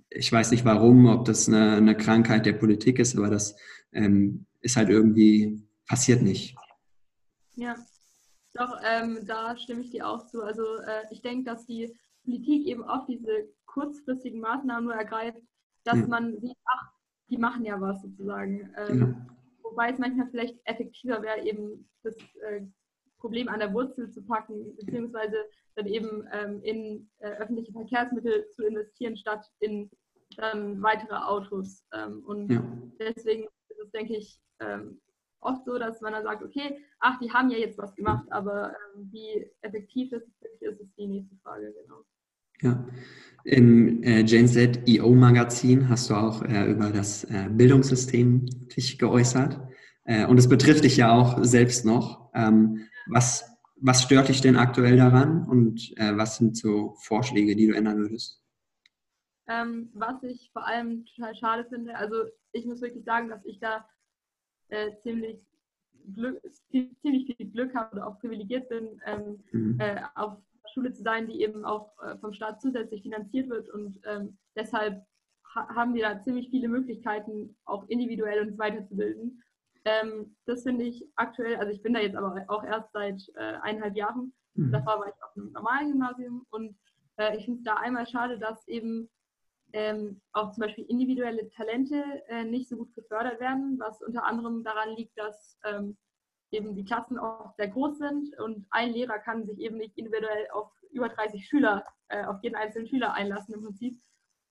ich 0.10 0.30
weiß 0.30 0.52
nicht 0.52 0.66
warum, 0.66 1.06
ob 1.06 1.24
das 1.24 1.48
eine, 1.48 1.78
eine 1.78 1.96
Krankheit 1.96 2.46
der 2.46 2.54
Politik 2.54 3.00
ist, 3.00 3.18
aber 3.18 3.30
das 3.30 3.56
ähm, 3.94 4.46
ist 4.60 4.76
halt 4.76 4.90
irgendwie 4.90 5.64
passiert 5.88 6.22
nicht. 6.22 6.56
Ja, 7.56 7.76
doch, 8.54 8.76
ähm, 8.84 9.20
da 9.26 9.56
stimme 9.56 9.82
ich 9.82 9.92
dir 9.92 10.08
auch 10.08 10.26
zu. 10.26 10.42
Also 10.42 10.64
äh, 10.64 11.04
ich 11.12 11.22
denke, 11.22 11.46
dass 11.46 11.66
die 11.66 11.96
Politik 12.28 12.68
eben 12.68 12.84
oft 12.84 13.08
diese 13.08 13.48
kurzfristigen 13.66 14.42
Maßnahmen 14.42 14.84
nur 14.84 14.94
ergreift, 14.94 15.42
dass 15.86 16.00
ja. 16.00 16.08
man 16.08 16.38
sieht, 16.42 16.58
ach, 16.66 16.92
die 17.30 17.38
machen 17.38 17.64
ja 17.64 17.80
was 17.80 18.02
sozusagen. 18.02 18.70
Ähm, 18.76 19.00
ja. 19.00 19.36
Wobei 19.64 19.92
es 19.92 19.98
manchmal 19.98 20.28
vielleicht 20.30 20.60
effektiver 20.66 21.22
wäre, 21.22 21.46
eben 21.46 21.90
das 22.04 22.16
äh, 22.42 22.62
Problem 23.18 23.48
an 23.48 23.60
der 23.60 23.74
Wurzel 23.74 24.12
zu 24.12 24.22
packen, 24.24 24.76
beziehungsweise 24.76 25.38
dann 25.76 25.88
eben 25.88 26.28
ähm, 26.34 26.62
in 26.64 27.10
äh, 27.20 27.30
öffentliche 27.38 27.72
Verkehrsmittel 27.72 28.50
zu 28.50 28.66
investieren, 28.66 29.16
statt 29.16 29.46
in 29.60 29.90
dann 30.36 30.82
weitere 30.82 31.16
Autos. 31.16 31.86
Ähm, 31.94 32.24
und 32.26 32.52
ja. 32.52 32.62
deswegen 33.00 33.44
ist 33.44 33.80
es, 33.86 33.92
denke 33.92 34.18
ich, 34.18 34.42
ähm, 34.60 35.00
oft 35.40 35.64
so, 35.66 35.78
dass 35.78 36.02
man 36.02 36.14
dann 36.14 36.24
sagt, 36.24 36.44
okay, 36.44 36.84
ach, 37.00 37.18
die 37.20 37.32
haben 37.32 37.50
ja 37.50 37.58
jetzt 37.58 37.78
was 37.78 37.96
gemacht, 37.96 38.26
aber 38.32 38.72
ähm, 38.96 39.10
wie 39.12 39.50
effektiv 39.62 40.10
das 40.10 40.24
wirklich 40.42 40.62
ist, 40.62 40.82
ist 40.82 40.98
die 40.98 41.08
nächste 41.08 41.36
Frage, 41.38 41.74
genau. 41.74 42.04
Ja, 42.62 42.86
im 43.44 44.04
äh, 44.04 44.24
Gen 44.24 44.48
Z 44.48 44.88
EO 44.88 45.14
Magazin 45.14 45.88
hast 45.88 46.10
du 46.10 46.16
auch 46.16 46.44
äh, 46.44 46.70
über 46.70 46.90
das 46.90 47.24
äh, 47.26 47.48
Bildungssystem 47.50 48.46
dich 48.76 48.98
geäußert. 48.98 49.60
Äh, 50.04 50.26
und 50.26 50.38
es 50.38 50.50
betrifft 50.50 50.84
dich 50.84 50.98
ja 50.98 51.14
auch 51.14 51.44
selbst 51.44 51.86
noch. 51.86 52.30
Ähm, 52.34 52.88
was, 53.08 53.58
was 53.78 54.04
stört 54.04 54.28
dich 54.28 54.42
denn 54.42 54.58
aktuell 54.58 54.98
daran 54.98 55.46
und 55.48 55.94
äh, 55.98 56.18
was 56.18 56.38
sind 56.38 56.58
so 56.58 56.96
Vorschläge, 57.00 57.56
die 57.56 57.68
du 57.68 57.74
ändern 57.74 58.00
würdest? 58.00 58.42
Ähm, 59.48 59.90
was 59.94 60.22
ich 60.24 60.50
vor 60.52 60.68
allem 60.68 61.06
total 61.06 61.36
schade 61.36 61.66
finde, 61.70 61.96
also 61.96 62.24
ich 62.52 62.66
muss 62.66 62.82
wirklich 62.82 63.06
sagen, 63.06 63.30
dass 63.30 63.46
ich 63.46 63.60
da 63.60 63.88
äh, 64.68 64.92
ziemlich, 65.04 65.40
Glück, 66.14 66.42
ziemlich 66.70 67.34
viel 67.38 67.50
Glück 67.52 67.74
habe 67.74 67.96
oder 67.96 68.08
auch 68.08 68.20
privilegiert 68.20 68.68
bin, 68.68 69.02
ähm, 69.06 69.40
mhm. 69.52 69.80
äh, 69.80 70.02
auf 70.16 70.38
Schule 70.78 70.94
zu 70.94 71.02
sein, 71.02 71.28
die 71.28 71.42
eben 71.42 71.66
auch 71.66 71.92
äh, 72.04 72.18
vom 72.20 72.34
Staat 72.34 72.62
zusätzlich 72.62 73.02
finanziert 73.02 73.50
wird. 73.50 73.68
Und 73.70 74.00
ähm, 74.06 74.38
deshalb 74.56 75.04
ha 75.56 75.68
haben 75.74 75.96
wir 75.96 76.04
da 76.04 76.22
ziemlich 76.22 76.50
viele 76.50 76.68
Möglichkeiten, 76.68 77.58
auch 77.66 77.88
individuell 77.88 78.48
uns 78.48 78.60
weiterzubilden. 78.60 79.42
Ähm, 79.86 80.36
das 80.46 80.64
finde 80.64 80.84
ich 80.84 81.04
aktuell, 81.16 81.56
also 81.56 81.72
ich 81.72 81.82
bin 81.82 81.94
da 81.94 82.00
jetzt 82.00 82.16
aber 82.16 82.46
auch 82.48 82.64
erst 82.64 82.92
seit 82.94 83.22
äh, 83.36 83.58
eineinhalb 83.62 83.96
Jahren. 83.96 84.34
Mhm. 84.54 84.72
Davor 84.72 85.00
war 85.00 85.08
ich 85.08 85.24
auf 85.24 85.36
einem 85.36 85.52
normalen 85.52 85.92
Gymnasium 85.92 86.46
und 86.52 86.78
äh, 87.18 87.36
ich 87.38 87.46
finde 87.46 87.60
es 87.60 87.64
da 87.64 87.76
einmal 87.76 88.06
schade, 88.06 88.38
dass 88.38 88.68
eben 88.68 89.10
ähm, 89.74 90.22
auch 90.32 90.52
zum 90.52 90.62
Beispiel 90.62 90.86
individuelle 90.86 91.50
Talente 91.50 92.04
äh, 92.28 92.44
nicht 92.44 92.70
so 92.70 92.78
gut 92.78 92.94
gefördert 92.94 93.40
werden, 93.40 93.80
was 93.80 94.02
unter 94.04 94.26
anderem 94.26 94.64
daran 94.64 94.96
liegt, 94.96 95.18
dass 95.18 95.58
ähm, 95.66 95.98
eben 96.52 96.76
die 96.76 96.86
Klassen 96.86 97.18
auch 97.18 97.54
sehr 97.56 97.68
groß 97.68 97.98
sind 97.98 98.38
und 98.40 98.66
ein 98.70 98.92
Lehrer 98.92 99.20
kann 99.20 99.46
sich 99.46 99.60
eben 99.60 99.78
nicht 99.78 99.98
individuell 99.98 100.48
auf 100.52 100.72
über 100.92 101.10
30 101.10 101.46
Schüler, 101.46 101.86
äh, 102.08 102.26
auf 102.26 102.42
jeden 102.42 102.56
einzelnen 102.56 102.88
Schüler 102.88 103.14
einlassen 103.14 103.54
im 103.54 103.64
Prinzip. 103.64 104.00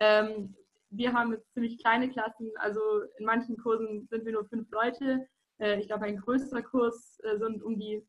Ähm, 0.00 0.54
wir 0.90 1.12
haben 1.12 1.36
ziemlich 1.52 1.78
kleine 1.78 2.10
Klassen, 2.10 2.50
also 2.56 2.80
in 3.18 3.24
manchen 3.24 3.56
Kursen 3.56 4.06
sind 4.08 4.24
wir 4.24 4.32
nur 4.32 4.46
fünf 4.46 4.70
Leute. 4.70 5.26
Äh, 5.58 5.80
ich 5.80 5.88
glaube, 5.88 6.04
ein 6.04 6.18
größerer 6.18 6.62
Kurs 6.62 7.18
äh, 7.24 7.38
sind 7.38 7.62
um 7.62 7.78
die 7.78 8.06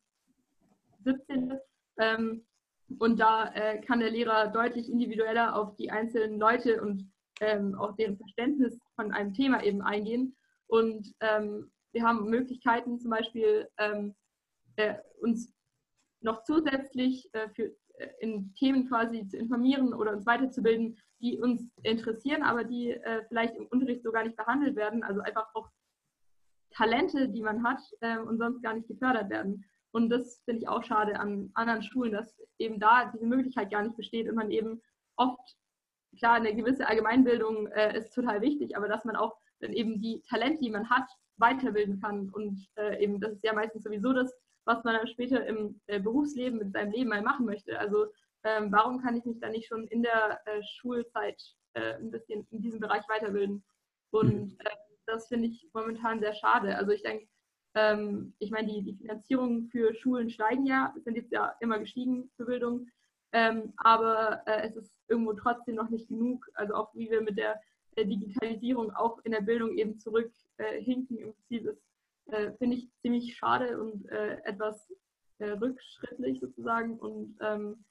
17. 1.04 1.54
Ähm, 1.98 2.46
und 3.00 3.20
da 3.20 3.52
äh, 3.54 3.82
kann 3.82 4.00
der 4.00 4.12
Lehrer 4.12 4.48
deutlich 4.48 4.90
individueller 4.90 5.56
auf 5.56 5.76
die 5.76 5.92
einzelnen 5.92 6.40
Leute 6.40 6.82
und 6.82 7.12
ähm, 7.42 7.76
auch 7.76 7.96
deren 7.96 8.18
Verständnis 8.18 8.80
von 8.96 9.12
einem 9.12 9.34
Thema 9.34 9.64
eben 9.64 9.82
eingehen. 9.82 10.36
Und 10.68 11.14
ähm, 11.22 11.72
wir 11.94 12.04
haben 12.04 12.30
Möglichkeiten, 12.30 13.00
zum 13.00 13.12
Beispiel 13.12 13.68
ähm, 13.78 14.16
äh, 14.76 14.96
uns 15.22 15.54
noch 16.22 16.44
zusätzlich 16.44 17.30
äh, 17.34 17.50
für, 17.50 17.76
äh, 17.96 18.10
in 18.20 18.54
Themen 18.56 18.88
quasi 18.88 19.28
zu 19.28 19.38
informieren 19.38 19.94
oder 19.94 20.14
uns 20.14 20.26
weiterzubilden, 20.26 20.98
die 21.22 21.40
uns 21.40 21.70
interessieren, 21.84 22.44
aber 22.44 22.64
die 22.64 22.92
äh, 22.92 23.24
vielleicht 23.28 23.56
im 23.56 23.68
Unterricht 23.68 24.04
so 24.04 24.12
gar 24.12 24.24
nicht 24.24 24.38
behandelt 24.38 24.76
werden. 24.76 25.04
Also 25.04 25.22
einfach 25.22 25.48
auch 25.54 25.70
Talente, 26.72 27.30
die 27.30 27.42
man 27.42 27.64
hat 27.64 27.80
ähm, 28.02 28.28
und 28.28 28.38
sonst 28.38 28.62
gar 28.62 28.74
nicht 28.74 28.88
gefördert 28.88 29.30
werden. 29.30 29.66
Und 29.92 30.10
das 30.10 30.42
finde 30.46 30.62
ich 30.62 30.68
auch 30.68 30.84
schade 30.84 31.20
an 31.20 31.50
anderen 31.56 31.82
Schulen, 31.82 32.12
dass 32.12 32.40
eben 32.60 32.80
da 32.80 33.12
diese 33.12 33.26
Möglichkeit 33.26 33.72
gar 33.72 33.82
nicht 33.82 33.98
besteht 33.98 34.30
und 34.30 34.36
man 34.36 34.52
eben 34.52 34.82
oft, 35.16 35.58
klar, 36.20 36.36
eine 36.36 36.56
gewisse 36.56 36.88
Allgemeinbildung 36.88 37.68
äh, 37.68 37.98
ist 37.98 38.14
total 38.14 38.42
wichtig, 38.42 38.78
aber 38.78 38.88
dass 38.88 39.06
man 39.06 39.16
auch 39.16 39.36
dann 39.60 39.74
eben 39.74 40.00
die 40.00 40.22
Talente, 40.30 40.62
die 40.62 40.70
man 40.70 40.90
hat, 40.90 41.10
weiterbilden 41.38 42.02
kann. 42.02 42.30
Und 42.30 42.68
äh, 42.76 43.04
eben, 43.04 43.20
das 43.20 43.34
ist 43.34 43.44
ja 43.44 43.54
meistens 43.54 43.84
sowieso 43.84 44.14
das, 44.14 44.34
was 44.66 44.84
man 44.84 44.96
dann 44.96 45.08
später 45.08 45.46
im 45.46 45.80
äh, 45.88 46.00
Berufsleben 46.00 46.60
mit 46.60 46.74
seinem 46.74 46.92
Leben 46.92 47.10
mal 47.10 47.22
machen 47.22 47.46
möchte. 47.46 47.80
Also 47.80 48.08
ähm, 48.44 48.72
warum 48.72 49.02
kann 49.02 49.16
ich 49.16 49.26
mich 49.26 49.40
dann 49.40 49.52
nicht 49.52 49.68
schon 49.68 49.88
in 49.88 50.04
der 50.04 50.40
äh, 50.46 50.62
Schulzeit 50.64 51.42
äh, 51.74 51.96
ein 51.96 52.12
bisschen 52.12 52.48
in 52.52 52.62
diesem 52.62 52.80
Bereich 52.80 53.08
weiterbilden? 53.08 53.64
Und 54.12 54.52
mhm. 54.52 54.58
äh, 54.60 54.70
das 55.06 55.28
finde 55.28 55.48
ich 55.48 55.68
momentan 55.74 56.20
sehr 56.20 56.34
schade. 56.34 56.76
Also 56.76 56.92
ich 56.92 57.02
denke, 57.02 57.28
ähm, 57.76 58.34
ich 58.40 58.52
meine, 58.52 58.68
die, 58.68 58.84
die 58.84 58.96
Finanzierungen 58.96 59.70
für 59.70 59.94
Schulen 59.96 60.30
steigen 60.30 60.66
ja, 60.66 60.94
sind 61.04 61.16
jetzt 61.16 61.32
ja 61.32 61.56
immer 61.60 61.80
gestiegen 61.80 62.30
für 62.36 62.46
Bildung, 62.46 62.88
ähm, 63.34 63.74
aber 63.78 64.42
äh, 64.46 64.68
es 64.68 64.76
ist 64.76 65.00
irgendwo 65.08 65.34
trotzdem 65.34 65.76
noch 65.76 65.90
nicht 65.90 66.08
genug. 66.08 66.50
Also 66.56 66.74
auch 66.74 66.94
wie 66.96 67.10
wir 67.10 67.22
mit 67.22 67.38
der, 67.38 67.60
der 67.98 68.06
Digitalisierung 68.06 68.92
auch 68.92 69.20
in 69.26 69.32
der 69.32 69.42
Bildung 69.42 69.72
eben 69.78 69.98
zurück 70.00 70.32
äh, 70.58 70.84
im 70.86 71.08
Prinzip 71.08 71.66
ist, 71.66 71.82
äh, 72.28 72.52
finde 72.58 72.78
ich 72.78 72.90
ziemlich 73.02 73.36
schade 73.36 73.82
und 73.82 74.08
äh, 74.10 74.38
etwas 74.44 74.88
äh, 75.40 75.50
rückschrittlich 75.50 76.40
sozusagen. 76.40 76.98
Und 77.00 77.36
ähm, 77.42 77.84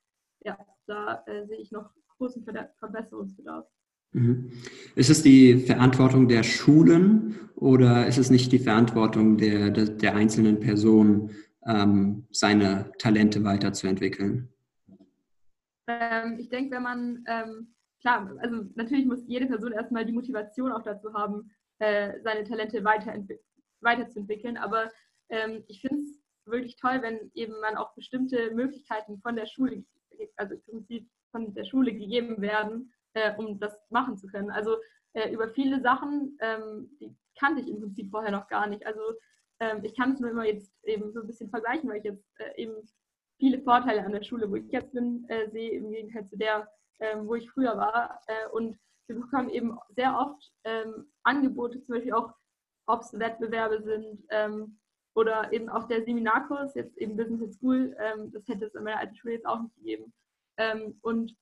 ja, 0.44 0.58
da 0.86 1.22
äh, 1.26 1.46
sehe 1.46 1.58
ich 1.58 1.72
noch 1.72 1.90
großen 2.16 2.44
Verbesserungsbedarf. 2.78 3.66
Mhm. 4.12 4.50
Ist 4.94 5.10
es 5.10 5.22
die 5.22 5.58
Verantwortung 5.58 6.28
der 6.28 6.42
Schulen 6.42 7.50
oder 7.56 8.06
ist 8.06 8.18
es 8.18 8.30
nicht 8.30 8.52
die 8.52 8.58
Verantwortung 8.58 9.36
der, 9.36 9.70
der, 9.70 9.86
der 9.86 10.14
einzelnen 10.14 10.60
Person, 10.60 11.30
ähm, 11.66 12.26
seine 12.30 12.92
Talente 12.98 13.42
weiterzuentwickeln? 13.44 14.48
Ähm, 15.88 16.38
ich 16.38 16.48
denke, 16.48 16.76
wenn 16.76 16.82
man, 16.82 17.24
ähm, 17.26 17.68
klar, 18.00 18.30
also 18.38 18.64
natürlich 18.74 19.06
muss 19.06 19.24
jede 19.26 19.46
Person 19.46 19.72
erstmal 19.72 20.04
die 20.04 20.12
Motivation 20.12 20.72
auch 20.72 20.82
dazu 20.82 21.12
haben, 21.14 21.50
äh, 21.78 22.20
seine 22.22 22.44
Talente 22.44 22.82
weiterzuentwickeln, 22.84 24.56
aber 24.56 24.90
ähm, 25.28 25.64
ich 25.68 25.80
finde 25.80 26.02
es 26.02 26.20
wirklich 26.46 26.76
toll, 26.76 27.02
wenn 27.02 27.30
eben 27.34 27.58
man 27.60 27.76
auch 27.76 27.94
bestimmte 27.94 28.54
Möglichkeiten 28.54 29.18
von 29.20 29.36
der 29.36 29.46
Schule, 29.46 29.84
also 30.36 30.54
im 30.54 30.62
Prinzip 30.62 31.08
von 31.30 31.54
der 31.54 31.64
Schule 31.64 31.92
gegeben 31.92 32.40
werden, 32.40 32.92
äh, 33.14 33.34
um 33.36 33.58
das 33.58 33.76
machen 33.90 34.16
zu 34.16 34.26
können. 34.28 34.50
Also 34.50 34.76
äh, 35.12 35.30
über 35.32 35.48
viele 35.48 35.80
Sachen, 35.80 36.36
ähm, 36.40 36.90
die 37.00 37.14
kannte 37.38 37.62
ich 37.62 37.68
im 37.68 37.80
Prinzip 37.80 38.10
vorher 38.10 38.30
noch 38.30 38.48
gar 38.48 38.66
nicht. 38.66 38.86
Also 38.86 39.00
ähm, 39.60 39.80
ich 39.82 39.96
kann 39.96 40.12
es 40.12 40.20
nur 40.20 40.30
immer 40.30 40.44
jetzt 40.44 40.72
eben 40.84 41.12
so 41.12 41.20
ein 41.20 41.26
bisschen 41.26 41.50
vergleichen, 41.50 41.88
weil 41.88 41.98
ich 41.98 42.04
jetzt 42.04 42.24
äh, 42.38 42.62
eben 42.62 42.74
viele 43.38 43.60
Vorteile 43.62 44.04
an 44.04 44.12
der 44.12 44.22
Schule, 44.22 44.50
wo 44.50 44.56
ich 44.56 44.70
jetzt 44.70 44.92
bin, 44.92 45.24
äh, 45.28 45.50
sehe, 45.50 45.72
im 45.72 45.90
Gegenteil 45.90 46.26
zu 46.26 46.36
der, 46.36 46.68
ähm, 47.00 47.26
wo 47.26 47.34
ich 47.34 47.50
früher 47.50 47.76
war. 47.76 48.20
Äh, 48.26 48.48
und 48.52 48.78
wir 49.08 49.16
bekommen 49.16 49.50
eben 49.50 49.78
sehr 49.90 50.18
oft 50.18 50.52
ähm, 50.64 51.10
Angebote, 51.22 51.82
zum 51.82 51.94
Beispiel 51.94 52.12
auch, 52.12 52.32
ob 52.86 53.02
es 53.02 53.18
Wettbewerbe 53.18 53.82
sind 53.82 54.24
ähm, 54.30 54.78
oder 55.14 55.52
eben 55.52 55.68
auch 55.68 55.88
der 55.88 56.04
Seminarkurs, 56.04 56.74
jetzt 56.74 56.96
eben 56.98 57.16
Business 57.16 57.42
at 57.42 57.54
School, 57.54 57.96
ähm, 57.98 58.32
das 58.32 58.46
hätte 58.48 58.66
es 58.66 58.74
in 58.74 58.84
meiner 58.84 59.00
alten 59.00 59.16
Schule 59.16 59.34
jetzt 59.34 59.46
auch 59.46 59.60
nicht 59.60 59.74
gegeben. 59.76 60.12
und 61.02 61.36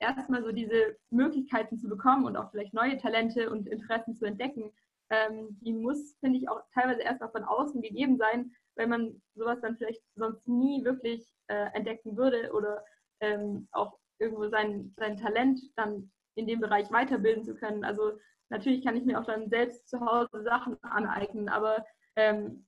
erstmal 0.00 0.42
so 0.42 0.52
diese 0.52 0.96
Möglichkeiten 1.10 1.78
zu 1.78 1.88
bekommen 1.88 2.24
und 2.24 2.36
auch 2.36 2.50
vielleicht 2.50 2.74
neue 2.74 2.96
Talente 2.96 3.50
und 3.50 3.68
Interessen 3.68 4.16
zu 4.16 4.24
entdecken, 4.24 4.72
ähm, 5.10 5.58
die 5.60 5.72
muss, 5.72 6.16
finde 6.20 6.38
ich, 6.38 6.48
auch 6.48 6.62
teilweise 6.72 7.02
erstmal 7.02 7.30
von 7.30 7.44
außen 7.44 7.82
gegeben 7.82 8.16
sein, 8.16 8.52
weil 8.76 8.86
man 8.86 9.20
sowas 9.34 9.60
dann 9.60 9.76
vielleicht 9.76 10.02
sonst 10.14 10.46
nie 10.46 10.84
wirklich 10.84 11.32
äh, 11.48 11.66
entdecken 11.74 12.16
würde 12.16 12.52
oder 12.52 12.84
ähm, 13.20 13.68
auch 13.72 13.98
irgendwo 14.20 14.48
sein, 14.48 14.94
sein 14.96 15.16
Talent 15.16 15.60
dann 15.76 16.10
in 16.36 16.46
dem 16.46 16.60
Bereich 16.60 16.90
weiterbilden 16.92 17.44
zu 17.44 17.54
können. 17.54 17.84
Also 17.84 18.12
natürlich 18.50 18.84
kann 18.84 18.96
ich 18.96 19.04
mir 19.04 19.18
auch 19.18 19.24
dann 19.24 19.48
selbst 19.48 19.88
zu 19.88 20.00
Hause 20.00 20.42
Sachen 20.44 20.76
aneignen, 20.82 21.48
aber 21.48 21.84
ähm, 22.16 22.66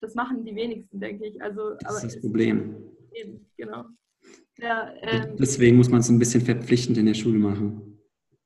das 0.00 0.14
machen 0.14 0.44
die 0.44 0.54
wenigsten, 0.54 0.98
denke 0.98 1.26
ich. 1.26 1.42
Also, 1.42 1.74
das 1.80 2.04
ist 2.04 2.16
das 2.16 2.22
Problem. 2.22 2.76
Eben, 3.12 3.46
genau. 3.56 3.84
Ja, 4.58 4.92
ähm, 5.02 5.36
Deswegen 5.36 5.76
muss 5.76 5.90
man 5.90 6.00
es 6.00 6.08
ein 6.08 6.18
bisschen 6.18 6.40
verpflichtend 6.42 6.98
in 6.98 7.06
der 7.06 7.14
Schule 7.14 7.38
machen. 7.38 7.98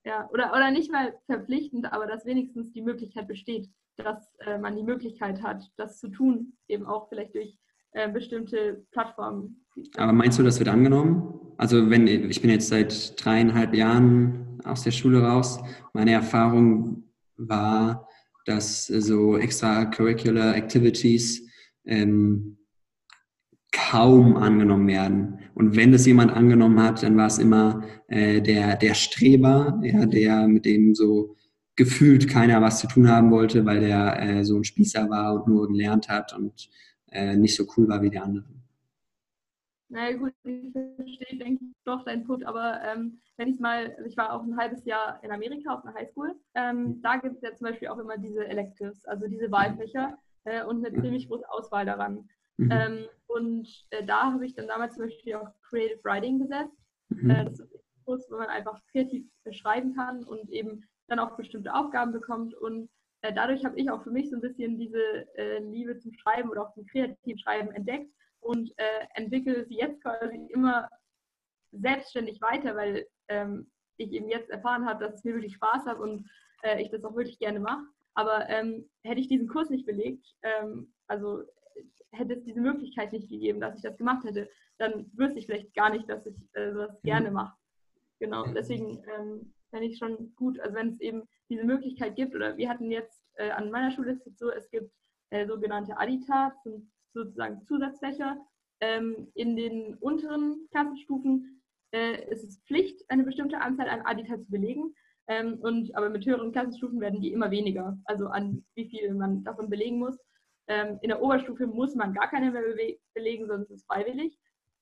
Ja, 0.04 0.28
oder, 0.32 0.52
oder 0.52 0.70
nicht 0.70 0.92
mal 0.92 1.18
verpflichtend, 1.26 1.92
aber 1.92 2.06
dass 2.06 2.26
wenigstens 2.26 2.72
die 2.72 2.82
Möglichkeit 2.82 3.26
besteht, 3.26 3.68
dass 3.96 4.28
äh, 4.40 4.58
man 4.58 4.76
die 4.76 4.82
Möglichkeit 4.82 5.42
hat, 5.42 5.70
das 5.76 5.98
zu 5.98 6.08
tun, 6.08 6.56
eben 6.68 6.86
auch 6.86 7.08
vielleicht 7.08 7.34
durch 7.34 7.56
äh, 7.94 8.10
bestimmte 8.10 8.84
Plattformen. 8.90 9.64
Aber 9.96 10.12
meinst 10.12 10.38
du, 10.38 10.42
das 10.42 10.58
wird 10.58 10.68
angenommen? 10.68 11.40
Also 11.56 11.90
wenn 11.90 12.06
ich 12.06 12.40
bin 12.40 12.50
jetzt 12.50 12.68
seit 12.68 13.24
dreieinhalb 13.24 13.74
Jahren 13.74 14.60
aus 14.64 14.82
der 14.82 14.90
Schule 14.90 15.22
raus, 15.22 15.60
meine 15.92 16.12
Erfahrung 16.12 17.04
war, 17.36 18.08
dass 18.46 18.86
so 18.86 19.36
extracurricular 19.38 20.56
Activities 20.56 21.48
ähm, 21.84 22.58
kaum 23.72 24.36
angenommen 24.36 24.86
werden. 24.86 25.38
Und 25.54 25.76
wenn 25.76 25.92
das 25.92 26.06
jemand 26.06 26.32
angenommen 26.32 26.82
hat, 26.82 27.02
dann 27.02 27.16
war 27.16 27.26
es 27.26 27.38
immer 27.38 27.84
äh, 28.08 28.40
der, 28.40 28.76
der 28.76 28.94
Streber, 28.94 29.80
ja, 29.82 30.06
der 30.06 30.46
mit 30.48 30.64
dem 30.64 30.94
so 30.94 31.36
gefühlt 31.76 32.28
keiner 32.28 32.60
was 32.60 32.80
zu 32.80 32.86
tun 32.86 33.08
haben 33.08 33.30
wollte, 33.30 33.64
weil 33.64 33.80
der 33.80 34.20
äh, 34.20 34.44
so 34.44 34.56
ein 34.56 34.64
Spießer 34.64 35.08
war 35.10 35.34
und 35.34 35.48
nur 35.48 35.68
gelernt 35.68 36.08
hat 36.08 36.36
und 36.36 36.68
äh, 37.14 37.36
nicht 37.36 37.56
so 37.56 37.64
cool 37.76 37.88
war 37.88 38.02
wie 38.02 38.10
die 38.10 38.18
anderen. 38.18 38.62
Na 39.88 40.00
naja, 40.00 40.16
gut, 40.16 40.32
ich 40.42 40.72
verstehe, 40.72 41.38
denke 41.38 41.64
ich, 41.64 41.76
doch 41.84 42.04
deinen 42.04 42.24
Punkt, 42.24 42.44
aber 42.44 42.80
ähm, 42.82 43.20
wenn 43.36 43.48
ich 43.48 43.60
mal, 43.60 43.94
also 43.96 44.08
ich 44.08 44.16
war 44.16 44.32
auch 44.32 44.42
ein 44.42 44.56
halbes 44.56 44.84
Jahr 44.84 45.22
in 45.22 45.30
Amerika 45.30 45.74
auf 45.74 45.84
einer 45.84 45.94
Highschool, 45.94 46.34
ähm, 46.54 47.00
da 47.02 47.16
gibt 47.16 47.36
es 47.36 47.42
ja 47.42 47.54
zum 47.54 47.68
Beispiel 47.68 47.88
auch 47.88 47.98
immer 47.98 48.18
diese 48.18 48.46
Electives, 48.46 49.04
also 49.04 49.28
diese 49.28 49.50
Wahlfächer 49.50 50.18
äh, 50.44 50.64
und 50.64 50.84
eine 50.84 51.00
ziemlich 51.00 51.28
große 51.28 51.48
Auswahl 51.50 51.86
daran. 51.86 52.28
Mhm. 52.56 52.70
Ähm, 52.70 53.04
und 53.26 53.68
äh, 53.90 54.04
da 54.04 54.32
habe 54.32 54.46
ich 54.46 54.54
dann 54.54 54.68
damals 54.68 54.94
zum 54.94 55.04
Beispiel 55.04 55.34
auch 55.34 55.48
Creative 55.62 56.00
Writing 56.04 56.38
gesetzt. 56.38 56.76
Mhm. 57.08 57.30
Äh, 57.30 57.44
das 57.44 57.60
ist 57.60 57.74
ein 57.74 58.04
Kurs, 58.04 58.26
wo 58.30 58.36
man 58.36 58.48
einfach 58.48 58.80
kreativ 58.90 59.26
schreiben 59.50 59.94
kann 59.94 60.24
und 60.24 60.50
eben 60.50 60.84
dann 61.08 61.18
auch 61.18 61.36
bestimmte 61.36 61.74
Aufgaben 61.74 62.12
bekommt. 62.12 62.54
Und 62.54 62.88
äh, 63.24 63.32
dadurch 63.32 63.64
habe 63.64 63.80
ich 63.80 63.90
auch 63.90 64.02
für 64.02 64.10
mich 64.10 64.28
so 64.28 64.36
ein 64.36 64.42
bisschen 64.42 64.78
diese 64.78 65.00
äh, 65.38 65.58
Liebe 65.58 65.98
zum 65.98 66.12
Schreiben 66.12 66.50
oder 66.50 66.62
auch 66.62 66.74
zum 66.74 66.84
kreativen 66.84 67.38
Schreiben 67.38 67.70
entdeckt 67.70 68.12
und 68.40 68.70
äh, 68.76 69.06
entwickle 69.14 69.64
sie 69.64 69.76
jetzt 69.76 70.02
quasi 70.02 70.36
immer 70.50 70.90
selbstständig 71.72 72.42
weiter, 72.42 72.76
weil 72.76 73.06
ähm, 73.28 73.70
ich 73.96 74.12
eben 74.12 74.28
jetzt 74.28 74.50
erfahren 74.50 74.84
habe, 74.84 75.02
dass 75.02 75.14
es 75.14 75.24
mir 75.24 75.34
wirklich 75.34 75.54
Spaß 75.54 75.86
hat 75.86 75.98
und 75.98 76.28
äh, 76.64 76.82
ich 76.82 76.90
das 76.90 77.02
auch 77.02 77.16
wirklich 77.16 77.38
gerne 77.38 77.60
mache. 77.60 77.84
Aber 78.12 78.46
ähm, 78.50 78.90
hätte 79.02 79.20
ich 79.20 79.28
diesen 79.28 79.48
Kurs 79.48 79.70
nicht 79.70 79.86
belegt, 79.86 80.26
ähm, 80.42 80.92
also 81.06 81.44
hätte 82.12 82.34
es 82.34 82.44
diese 82.44 82.60
Möglichkeit 82.60 83.12
nicht 83.12 83.30
gegeben, 83.30 83.58
dass 83.58 83.76
ich 83.76 83.82
das 83.82 83.96
gemacht 83.96 84.24
hätte, 84.24 84.50
dann 84.76 85.10
wüsste 85.14 85.38
ich 85.38 85.46
vielleicht 85.46 85.74
gar 85.74 85.88
nicht, 85.88 86.08
dass 86.10 86.26
ich 86.26 86.36
äh, 86.52 86.72
sowas 86.72 86.92
mhm. 86.92 87.06
gerne 87.06 87.30
mache. 87.30 87.56
Genau, 88.20 88.44
deswegen 88.52 89.02
ähm, 89.16 89.54
fände 89.70 89.86
ich 89.86 89.96
schon 89.96 90.34
gut, 90.36 90.60
also 90.60 90.74
wenn 90.74 90.90
es 90.90 91.00
eben 91.00 91.22
diese 91.48 91.64
Möglichkeit 91.64 92.16
gibt, 92.16 92.34
oder 92.34 92.56
wir 92.56 92.68
hatten 92.68 92.90
jetzt 92.90 93.22
äh, 93.36 93.50
an 93.50 93.70
meiner 93.70 93.90
Schule 93.90 94.12
ist 94.12 94.26
es 94.26 94.38
so, 94.38 94.50
es 94.50 94.70
gibt 94.70 94.90
äh, 95.30 95.46
sogenannte 95.46 95.98
Adita, 95.98 96.52
sind 96.62 96.90
sozusagen 97.12 97.64
Zusatzfächer. 97.64 98.38
Ähm, 98.80 99.28
in 99.34 99.56
den 99.56 99.94
unteren 99.94 100.66
Klassenstufen 100.70 101.62
äh, 101.92 102.28
ist 102.30 102.44
es 102.44 102.60
Pflicht, 102.66 103.04
eine 103.08 103.24
bestimmte 103.24 103.60
Anzahl 103.60 103.88
an 103.88 104.02
Adita 104.02 104.38
zu 104.40 104.50
belegen. 104.50 104.94
Ähm, 105.26 105.58
und, 105.60 105.94
aber 105.96 106.10
mit 106.10 106.26
höheren 106.26 106.52
Klassenstufen 106.52 107.00
werden 107.00 107.22
die 107.22 107.32
immer 107.32 107.50
weniger, 107.50 107.98
also 108.04 108.26
an 108.26 108.64
wie 108.74 108.90
viel 108.90 109.14
man 109.14 109.42
davon 109.44 109.70
belegen 109.70 109.98
muss. 109.98 110.18
Ähm, 110.68 110.98
in 111.02 111.08
der 111.08 111.22
Oberstufe 111.22 111.66
muss 111.66 111.94
man 111.94 112.12
gar 112.12 112.28
keine 112.28 112.50
mehr 112.50 112.62
belegen, 113.14 113.46
sonst 113.46 113.70
ist 113.70 113.80
es 113.80 113.86
freiwillig. 113.86 114.38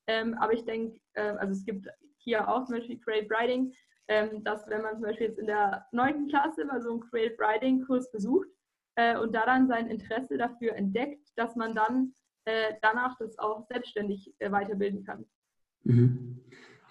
Ähm, 0.08 0.34
aber 0.34 0.52
ich 0.52 0.64
denke, 0.64 0.98
äh, 1.14 1.22
also 1.22 1.52
es 1.52 1.64
gibt 1.64 1.86
hier 2.18 2.48
auch 2.48 2.64
zum 2.64 2.76
Beispiel 2.76 2.98
Creative 3.00 3.30
Writing, 3.30 3.72
ähm, 4.08 4.42
dass 4.44 4.66
wenn 4.68 4.82
man 4.82 4.94
zum 4.94 5.02
Beispiel 5.02 5.28
jetzt 5.28 5.38
in 5.38 5.46
der 5.46 5.86
9. 5.92 6.28
Klasse 6.28 6.64
mal 6.64 6.82
so 6.82 6.90
einen 6.90 7.00
Creative 7.00 7.38
Writing 7.38 7.84
Kurs 7.84 8.10
besucht 8.10 8.48
äh, 8.96 9.16
und 9.18 9.34
da 9.34 9.46
dann 9.46 9.68
sein 9.68 9.88
Interesse 9.88 10.36
dafür 10.36 10.74
entdeckt, 10.74 11.28
dass 11.36 11.56
man 11.56 11.74
dann 11.74 12.12
äh, 12.44 12.74
danach 12.82 13.16
das 13.18 13.38
auch 13.38 13.66
selbstständig 13.68 14.32
äh, 14.38 14.50
weiterbilden 14.50 15.04
kann. 15.04 15.24
Mhm. 15.84 16.40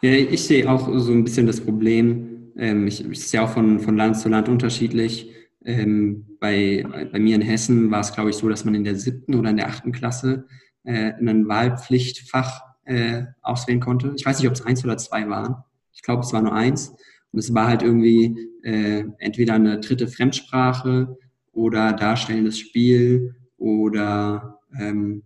Ja, 0.02 0.12
ich 0.12 0.43
sehe 0.43 0.69
auch 0.69 0.89
so 0.97 1.12
ein 1.12 1.24
bisschen 1.24 1.45
das 1.45 1.62
Problem, 1.62 2.52
ähm, 2.58 2.88
ich, 2.88 3.06
ich 3.06 3.28
sehe 3.28 3.41
auch 3.41 3.50
von, 3.50 3.80
von 3.80 3.97
Land 3.97 4.17
zu 4.17 4.30
Land 4.30 4.50
unterschiedlich. 4.50 5.36
Ähm, 5.63 6.38
bei, 6.39 6.84
bei 7.12 7.19
mir 7.19 7.36
in 7.36 7.41
Hessen 7.41 7.91
war 7.91 8.00
es, 8.00 8.13
glaube 8.13 8.32
ich, 8.32 8.36
so, 8.36 8.50
dass 8.50 8.65
man 8.65 8.74
in 8.74 8.84
der 8.84 8.95
siebten 8.95 9.36
oder 9.36 9.52
in 9.52 9.58
der 9.58 9.67
achten 9.67 9.91
Klasse 9.91 10.47
äh, 10.84 11.13
ein 11.13 11.47
Wahlpflichtfach 11.47 12.62
äh, 12.86 13.26
auswählen 13.41 13.80
konnte. 13.80 14.13
Ich 14.15 14.26
weiß 14.26 14.39
nicht, 14.39 14.47
ob 14.47 14.56
es 14.56 14.65
eins 14.65 14.84
oder 14.84 14.97
zwei 14.97 15.30
waren. 15.30 15.63
Ich 15.93 16.01
glaube, 16.01 16.23
es 16.23 16.34
war 16.34 16.41
nur 16.41 16.54
eins. 16.54 16.93
Und 17.32 17.39
es 17.39 17.54
war 17.54 17.67
halt 17.67 17.82
irgendwie 17.82 18.36
äh, 18.63 19.06
entweder 19.19 19.54
eine 19.54 19.80
dritte 19.80 20.08
Fremdsprache 20.08 21.17
oder 21.54 21.93
darstellendes 21.93 22.60
Spiel 22.60 23.36
oder 23.58 24.60
ähm, 24.80 25.23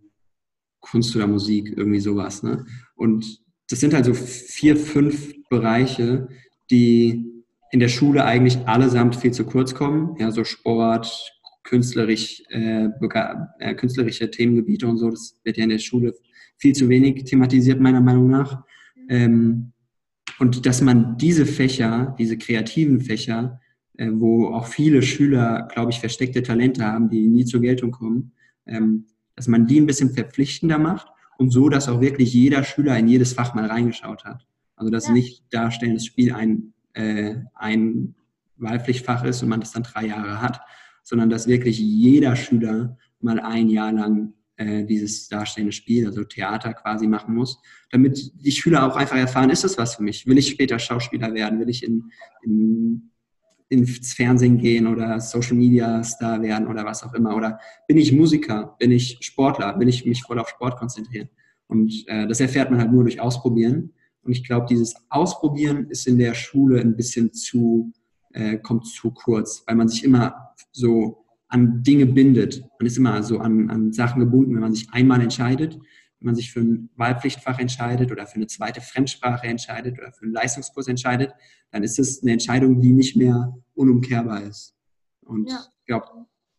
Kunst 0.80 1.16
oder 1.16 1.28
Musik, 1.28 1.74
irgendwie 1.76 2.00
sowas. 2.00 2.44
Ne? 2.44 2.66
Und 2.96 3.40
das 3.70 3.80
sind 3.80 3.94
halt 3.94 4.06
so 4.06 4.14
vier, 4.14 4.78
fünf 4.78 5.34
Bereiche, 5.50 6.28
die 6.70 7.26
in 7.72 7.80
der 7.80 7.88
Schule 7.88 8.24
eigentlich 8.24 8.60
allesamt 8.68 9.16
viel 9.16 9.32
zu 9.32 9.46
kurz 9.46 9.74
kommen. 9.74 10.16
Ja, 10.20 10.32
so 10.32 10.44
Sport, 10.44 11.12
künstlerisch, 11.64 12.44
äh, 12.50 12.90
äh, 13.60 13.76
künstlerische 13.76 14.30
Themengebiete 14.30 14.88
und 14.88 14.98
so, 14.98 15.10
das 15.10 15.40
wird 15.44 15.58
ja 15.58 15.64
in 15.64 15.72
der 15.72 15.80
Schule 15.80 16.14
viel 16.58 16.74
zu 16.74 16.88
wenig 16.88 17.24
thematisiert, 17.24 17.82
meiner 17.82 18.02
Meinung 18.02 18.30
nach. 18.30 18.64
Ähm, 19.10 19.74
und 20.40 20.66
dass 20.66 20.82
man 20.82 21.18
diese 21.18 21.46
Fächer, 21.46 22.16
diese 22.18 22.38
kreativen 22.38 23.02
Fächer, 23.02 23.60
äh, 23.98 24.10
wo 24.12 24.48
auch 24.48 24.68
viele 24.68 25.02
Schüler, 25.02 25.68
glaube 25.72 25.92
ich, 25.92 26.00
versteckte 26.00 26.44
Talente 26.44 26.86
haben, 26.86 27.10
die 27.10 27.28
nie 27.28 27.46
zur 27.46 27.62
Geltung 27.62 27.92
kommen, 27.92 28.34
ähm, 28.66 29.06
dass 29.36 29.48
man 29.48 29.68
die 29.68 29.80
ein 29.80 29.86
bisschen 29.86 30.14
verpflichtender 30.14 30.78
macht 30.78 31.08
und 31.38 31.52
so, 31.52 31.70
dass 31.70 31.88
auch 31.88 32.02
wirklich 32.02 32.34
jeder 32.34 32.64
Schüler 32.64 32.98
in 32.98 33.08
jedes 33.08 33.34
Fach 33.34 33.54
mal 33.54 33.66
reingeschaut 33.66 34.26
hat. 34.26 34.46
Also 34.76 34.92
dass 34.92 35.08
ja. 35.08 35.14
nicht 35.14 35.44
darstellendes 35.52 36.06
Spiel 36.06 36.34
ein, 36.34 36.74
äh, 36.94 37.36
ein 37.54 38.16
Wahlpflichtfach 38.58 39.24
ist 39.24 39.42
und 39.44 39.50
man 39.50 39.60
das 39.60 39.72
dann 39.72 39.84
drei 39.84 40.08
Jahre 40.08 40.42
hat, 40.42 40.62
sondern 41.04 41.30
dass 41.30 41.48
wirklich 41.48 41.80
jeder 41.80 42.36
Schüler 42.36 42.98
mal 43.22 43.40
ein 43.40 43.70
Jahr 43.70 43.92
lang 43.92 44.34
äh, 44.58 44.86
dieses 44.86 45.28
darstellende 45.28 45.74
Spiel, 45.74 46.08
also 46.08 46.24
Theater 46.24 46.74
quasi 46.74 47.08
machen 47.08 47.36
muss, 47.36 47.62
damit 47.92 48.32
die 48.36 48.52
Schüler 48.52 48.86
auch 48.86 48.96
einfach 48.96 49.18
erfahren, 49.18 49.50
ist 49.50 49.64
das 49.64 49.78
was 49.78 49.96
für 49.96 50.04
mich? 50.04 50.26
Will 50.28 50.38
ich 50.38 50.50
später 50.50 50.80
Schauspieler 50.80 51.34
werden? 51.34 51.60
Will 51.60 51.70
ich 51.70 51.84
in, 51.84 52.12
in, 52.44 53.12
ins 53.70 54.14
Fernsehen 54.14 54.58
gehen 54.58 54.88
oder 54.88 55.20
Social 55.20 55.56
Media 55.56 56.04
Star 56.04 56.42
werden 56.42 56.68
oder 56.68 56.86
was 56.86 57.04
auch 57.04 57.14
immer? 57.14 57.36
Oder 57.36 57.60
bin 57.88 57.98
ich 57.98 58.12
Musiker? 58.12 58.76
Bin 58.80 58.92
ich 58.92 59.18
Sportler? 59.22 59.80
Will 59.80 59.90
ich 59.90 60.06
mich 60.06 60.22
voll 60.22 60.40
auf 60.40 60.50
Sport 60.50 60.78
konzentrieren? 60.78 61.30
Und 61.68 62.06
äh, 62.08 62.28
das 62.28 62.40
erfährt 62.40 62.70
man 62.70 62.80
halt 62.80 62.92
nur 62.92 63.04
durch 63.04 63.20
Ausprobieren. 63.20 63.94
Und 64.22 64.32
ich 64.32 64.46
glaube, 64.46 64.68
dieses 64.70 64.96
Ausprobieren 65.10 65.88
ist 65.90 66.08
in 66.08 66.18
der 66.18 66.34
Schule 66.34 66.80
ein 66.80 66.96
bisschen 66.96 67.34
zu, 67.34 67.92
äh, 68.34 68.58
kommt 68.58 68.88
zu 68.88 69.12
kurz, 69.12 69.64
weil 69.68 69.76
man 69.76 69.88
sich 69.88 70.04
immer 70.04 70.54
so 70.72 71.25
an 71.48 71.84
Dinge 71.84 72.06
bindet. 72.06 72.64
Man 72.80 72.88
ist 72.88 72.98
immer 72.98 73.22
so 73.24 73.40
an, 73.40 73.70
an 73.70 73.94
Sachen 73.94 74.20
gebunden, 74.20 74.54
wenn 74.54 74.62
man 74.62 74.74
sich 74.74 74.88
einmal 74.92 75.22
entscheidet, 75.22 75.76
wenn 76.20 76.26
man 76.26 76.36
sich 76.36 76.52
für 76.52 76.62
ein 76.62 76.90
Wahlpflichtfach 76.96 77.60
entscheidet 77.60 78.12
oder 78.12 78.26
für 78.26 78.36
eine 78.36 78.48
zweite 78.48 78.82
Fremdsprache 78.82 79.48
entscheidet 79.48 79.98
oder 80.00 80.12
für 80.12 80.24
einen 80.24 80.34
Leistungskurs 80.34 80.88
entscheidet, 80.88 81.34
dann 81.72 81.84
ist 81.84 82.00
es 82.00 82.22
eine 82.22 82.32
Entscheidung, 82.32 82.82
die 82.82 82.94
nicht 82.94 83.16
mehr 83.16 83.54
unumkehrbar 83.74 84.44
ist. 84.44 84.74
Und 85.22 85.50
ja. 85.50 85.60
ich 85.80 85.86
glaube, 85.86 86.08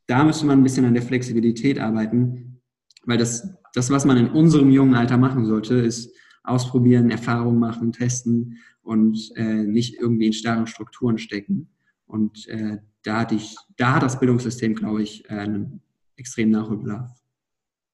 da 0.07 0.25
müsste 0.25 0.47
man 0.47 0.61
ein 0.61 0.63
bisschen 0.63 0.85
an 0.85 0.95
der 0.95 1.03
Flexibilität 1.03 1.79
arbeiten, 1.79 2.61
weil 3.05 3.19
das, 3.19 3.49
das, 3.75 3.91
was 3.91 4.05
man 4.05 4.17
in 4.17 4.29
unserem 4.29 4.71
jungen 4.71 4.95
Alter 4.95 5.17
machen 5.17 5.47
sollte, 5.47 5.75
ist 5.75 6.13
ausprobieren, 6.45 7.11
Erfahrungen 7.11 7.59
machen, 7.59 7.93
testen 7.93 8.59
und 8.83 9.33
äh, 9.35 9.65
nicht 9.65 9.99
irgendwie 10.01 10.27
in 10.27 10.33
starren 10.33 10.67
Strukturen 10.67 11.19
stecken. 11.19 11.71
Und 12.07 12.47
äh, 12.49 12.79
da, 13.07 13.21
hatte 13.21 13.37
ich, 13.37 13.57
da 13.77 13.95
hat 13.95 14.03
das 14.03 14.19
Bildungssystem, 14.19 14.75
glaube 14.75 15.03
ich, 15.03 15.31
einen 15.31 15.81
extremen 16.17 16.53
Nachholbedarf. 16.53 17.11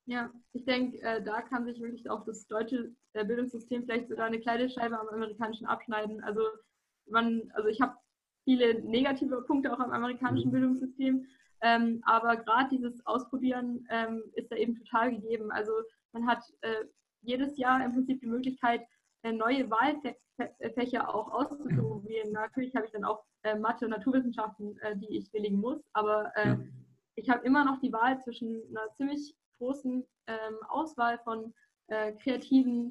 Ja, 0.06 0.30
ich 0.52 0.64
denke, 0.64 1.00
äh, 1.02 1.22
da 1.22 1.42
kann 1.42 1.64
sich 1.64 1.80
wirklich 1.80 2.08
auch 2.10 2.24
das 2.24 2.46
deutsche 2.48 2.92
äh, 3.12 3.24
Bildungssystem 3.24 3.84
vielleicht 3.84 4.08
sogar 4.08 4.26
eine 4.26 4.40
kleine 4.40 4.68
Scheibe 4.68 4.98
am 4.98 5.08
amerikanischen 5.08 5.66
abschneiden. 5.66 6.22
Also 6.22 6.40
man, 7.06 7.42
also 7.54 7.68
ich 7.68 7.80
habe 7.80 7.96
viele 8.44 8.82
negative 8.82 9.42
Punkte 9.42 9.72
auch 9.72 9.78
am 9.78 9.92
amerikanischen 9.92 10.48
mhm. 10.48 10.52
Bildungssystem, 10.52 11.26
ähm, 11.60 12.00
aber 12.04 12.36
gerade 12.36 12.70
dieses 12.70 13.04
Ausprobieren 13.06 13.86
ähm, 13.90 14.22
ist 14.34 14.50
da 14.50 14.56
eben 14.56 14.76
total 14.76 15.12
gegeben. 15.12 15.52
Also 15.52 15.72
man 16.12 16.26
hat 16.26 16.42
äh, 16.62 16.84
jedes 17.20 17.56
Jahr 17.56 17.84
im 17.84 17.92
Prinzip 17.92 18.20
die 18.20 18.26
Möglichkeit, 18.26 18.82
neue 19.30 19.70
Wahlfächer 19.70 21.14
auch 21.14 21.30
auszuprobieren. 21.30 22.32
Natürlich 22.32 22.74
habe 22.74 22.86
ich 22.86 22.92
dann 22.92 23.04
auch 23.04 23.24
äh, 23.44 23.56
Mathe 23.56 23.84
und 23.84 23.92
Naturwissenschaften, 23.92 24.76
äh, 24.80 24.96
die 24.96 25.16
ich 25.16 25.30
belegen 25.30 25.60
muss, 25.60 25.80
aber 25.92 26.32
äh, 26.36 26.56
ich 27.14 27.28
habe 27.30 27.44
immer 27.46 27.64
noch 27.64 27.80
die 27.80 27.92
Wahl 27.92 28.20
zwischen 28.20 28.62
einer 28.70 28.90
ziemlich 28.94 29.36
großen 29.58 30.04
ähm, 30.26 30.56
Auswahl 30.68 31.18
von 31.20 31.54
äh, 31.88 32.12
kreativen 32.12 32.90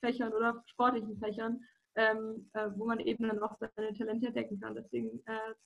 Fächern 0.00 0.32
oder 0.32 0.62
sportlichen 0.66 1.16
Fächern, 1.18 1.60
ähm, 1.96 2.48
äh, 2.54 2.70
wo 2.76 2.86
man 2.86 2.98
eben 3.00 3.28
dann 3.28 3.40
auch 3.40 3.56
seine 3.58 3.92
Talente 3.92 4.28
entdecken 4.28 4.58
kann. 4.58 4.74
Deswegen 4.74 5.22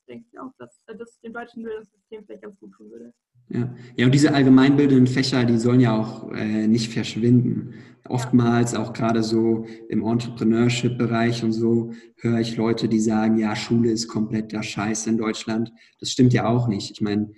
denke 0.09 0.27
ich 0.31 0.39
auch, 0.39 0.53
dass 0.59 0.83
das 0.87 1.21
dem 1.21 1.33
deutschen 1.33 1.63
Bildungssystem 1.63 2.25
vielleicht 2.25 2.43
ganz 2.43 2.59
gut 2.59 2.73
tun 2.73 2.91
würde. 2.91 3.15
Ja. 3.53 3.75
ja, 3.97 4.07
und 4.07 4.15
diese 4.15 4.33
allgemeinbildenden 4.33 5.07
Fächer, 5.07 5.45
die 5.45 5.59
sollen 5.59 5.81
ja 5.81 5.95
auch 5.95 6.33
äh, 6.33 6.67
nicht 6.67 6.91
verschwinden. 6.91 7.75
Oftmals 8.09 8.75
auch 8.75 8.95
gerade 8.95 9.23
so 9.23 9.67
im 9.91 10.03
Entrepreneurship-Bereich 10.03 11.45
und 11.45 11.53
so 11.53 11.93
höre 12.17 12.41
ich 12.41 12.57
Leute, 12.57 12.89
die 12.89 12.99
sagen, 12.99 13.37
ja, 13.37 13.55
Schule 13.55 13.91
ist 13.91 14.09
komplett 14.09 14.53
der 14.53 14.63
Scheiß 14.63 15.07
in 15.07 15.19
Deutschland. 15.19 15.71
Das 16.01 16.11
stimmt 16.11 16.33
ja 16.33 16.47
auch 16.47 16.67
nicht. 16.67 16.93
Ich 16.93 17.01
meine, 17.03 17.31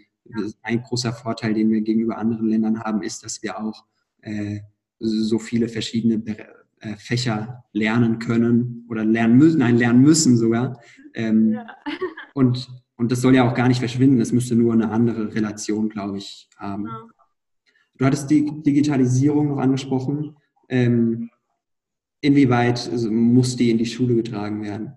ein 0.62 0.82
großer 0.82 1.12
Vorteil, 1.12 1.52
den 1.52 1.70
wir 1.70 1.80
gegenüber 1.80 2.16
anderen 2.16 2.48
Ländern 2.48 2.80
haben, 2.80 3.02
ist, 3.02 3.24
dass 3.24 3.42
wir 3.42 3.60
auch 3.60 3.84
äh, 4.22 4.60
so 5.00 5.38
viele 5.40 5.68
verschiedene 5.68 6.22
äh, 6.26 6.96
Fächer 6.96 7.64
lernen 7.72 8.20
können 8.20 8.86
oder 8.88 9.04
lernen 9.04 9.36
müssen, 9.36 9.58
nein, 9.58 9.78
lernen 9.78 10.00
müssen 10.00 10.36
sogar. 10.36 10.80
Ähm, 11.14 11.54
ja. 11.54 11.66
Und 12.34 12.68
und 12.96 13.10
das 13.10 13.20
soll 13.20 13.34
ja 13.34 13.48
auch 13.48 13.54
gar 13.54 13.68
nicht 13.68 13.80
verschwinden, 13.80 14.20
es 14.20 14.32
müsste 14.32 14.54
nur 14.54 14.72
eine 14.72 14.90
andere 14.90 15.34
Relation, 15.34 15.88
glaube 15.88 16.18
ich, 16.18 16.48
haben. 16.56 16.86
Ja. 16.86 17.06
Du 17.96 18.04
hattest 18.04 18.30
die 18.30 18.62
Digitalisierung 18.62 19.48
noch 19.48 19.58
angesprochen. 19.58 20.36
Ähm, 20.68 21.30
inwieweit 22.20 22.88
also, 22.90 23.10
muss 23.10 23.56
die 23.56 23.70
in 23.70 23.78
die 23.78 23.86
Schule 23.86 24.14
getragen 24.16 24.62
werden? 24.62 24.96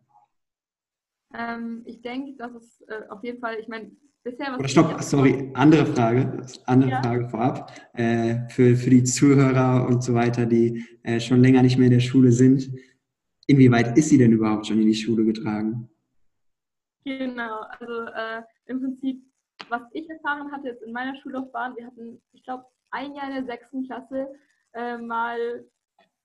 Ähm, 1.33 1.81
ich 1.85 2.01
denke, 2.01 2.35
dass 2.37 2.53
es 2.53 2.81
äh, 2.87 3.07
auf 3.09 3.23
jeden 3.23 3.39
Fall, 3.39 3.57
ich 3.59 3.67
meine, 3.67 3.91
bisher 4.23 4.51
was. 4.51 4.59
Oder 4.59 4.67
stopp, 4.67 5.01
sorry, 5.03 5.51
andere 5.53 5.85
Frage, 5.85 6.41
andere 6.65 6.91
ja. 6.91 7.01
Frage 7.01 7.29
vorab. 7.29 7.71
Äh, 7.93 8.47
für, 8.49 8.75
für 8.75 8.89
die 8.89 9.03
Zuhörer 9.03 9.87
und 9.87 10.03
so 10.03 10.13
weiter, 10.13 10.45
die 10.45 10.83
äh, 11.03 11.19
schon 11.19 11.41
länger 11.41 11.61
nicht 11.61 11.77
mehr 11.77 11.87
in 11.87 11.93
der 11.93 11.99
Schule 11.99 12.31
sind. 12.31 12.71
Inwieweit 13.47 13.97
ist 13.97 14.09
sie 14.09 14.17
denn 14.17 14.31
überhaupt 14.31 14.67
schon 14.67 14.79
in 14.79 14.87
die 14.87 14.95
Schule 14.95 15.23
getragen? 15.23 15.89
Genau, 17.07 17.61
also 17.79 18.01
äh, 18.07 18.41
im 18.65 18.81
Prinzip, 18.81 19.23
was 19.69 19.81
ich 19.93 20.09
erfahren 20.09 20.51
hatte 20.51 20.67
jetzt 20.67 20.83
in 20.83 20.91
meiner 20.91 21.15
Schullaufbahn, 21.15 21.77
wir 21.77 21.85
hatten, 21.85 22.21
ich 22.33 22.43
glaube, 22.43 22.65
ein 22.91 23.15
Jahr 23.15 23.29
in 23.29 23.35
der 23.35 23.45
sechsten 23.45 23.85
Klasse 23.85 24.27
äh, 24.73 24.97
mal, 24.97 25.65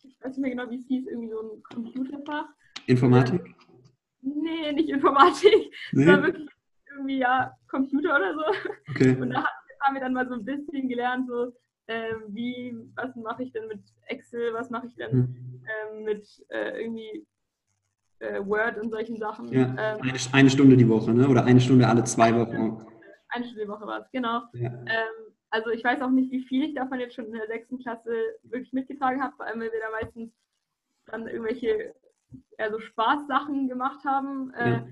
ich 0.03 0.21
weiß 0.21 0.37
nicht 0.37 0.39
mehr 0.39 0.51
genau, 0.51 0.69
wie 0.71 0.81
es 0.81 0.87
hieß, 0.89 1.07
irgendwie 1.07 1.31
so 1.31 1.41
ein 1.41 1.63
Computerfach. 1.63 2.47
Informatik? 2.87 3.47
Äh, 3.47 3.53
nee, 4.23 4.73
nicht 4.73 4.89
Informatik. 4.89 5.73
Nee. 5.93 6.03
Es 6.03 6.09
war 6.09 6.23
wirklich 6.25 6.49
irgendwie, 6.91 7.19
ja, 7.19 7.57
Computer 7.69 8.17
oder 8.17 8.35
so. 8.35 8.71
Okay. 8.91 9.17
Und 9.21 9.31
da 9.31 9.47
haben 9.83 9.95
wir 9.95 10.01
dann 10.01 10.15
mal 10.15 10.27
so 10.27 10.35
ein 10.35 10.45
bisschen 10.45 10.89
gelernt, 10.89 11.29
so, 11.29 11.53
äh, 11.87 12.15
wie, 12.27 12.77
was 12.97 13.15
mache 13.15 13.45
ich 13.45 13.53
denn 13.53 13.69
mit 13.69 13.83
Excel, 14.07 14.53
was 14.53 14.69
mache 14.69 14.89
ich 14.89 14.97
denn 14.97 15.13
hm. 15.13 15.63
Ähm, 15.63 16.03
mit 16.03 16.27
äh, 16.49 16.83
irgendwie 16.83 17.25
äh, 18.23 18.47
Word 18.47 18.79
und 18.79 18.91
solchen 18.91 19.19
Sachen. 19.19 19.49
Ja, 19.53 19.63
ähm, 19.63 20.03
eine, 20.03 20.19
eine, 20.33 20.51
Stunde 20.51 20.77
die 20.77 20.89
Woche, 20.89 21.13
ne? 21.13 21.29
oder 21.29 21.45
eine 21.45 21.61
Stunde 21.61 21.87
alle 21.87 22.05
zwei 22.05 22.35
Wochen. 22.35 22.87
Eine 23.29 23.45
Stunde 23.45 23.65
die 23.65 23.69
Woche 23.69 23.87
war 23.87 24.01
es, 24.01 24.11
genau. 24.11 24.43
Ja. 24.55 24.71
Ähm, 24.71 25.35
also 25.51 25.71
ich 25.71 25.85
weiß 25.85 26.01
auch 26.01 26.11
nicht, 26.11 26.31
wie 26.31 26.45
viel 26.45 26.65
ich 26.65 26.75
davon 26.75 27.01
jetzt 27.01 27.15
schon 27.15 27.27
in 27.27 27.33
der 27.33 27.47
sechsten 27.47 27.79
Klasse 27.79 28.11
wirklich 28.43 28.73
mitgetragen 28.73 29.23
habe, 29.23 29.37
vor 29.37 29.47
allem 29.47 29.61
weil 29.61 29.73
wir 29.73 29.81
da 29.81 29.91
meistens 29.91 30.33
dann 31.07 31.27
irgendwelche 31.27 31.95
eher 32.57 32.71
so 32.71 32.79
Spaßsachen 32.79 33.69
gemacht 33.69 34.05
haben. 34.05 34.53
Äh, 34.55 34.83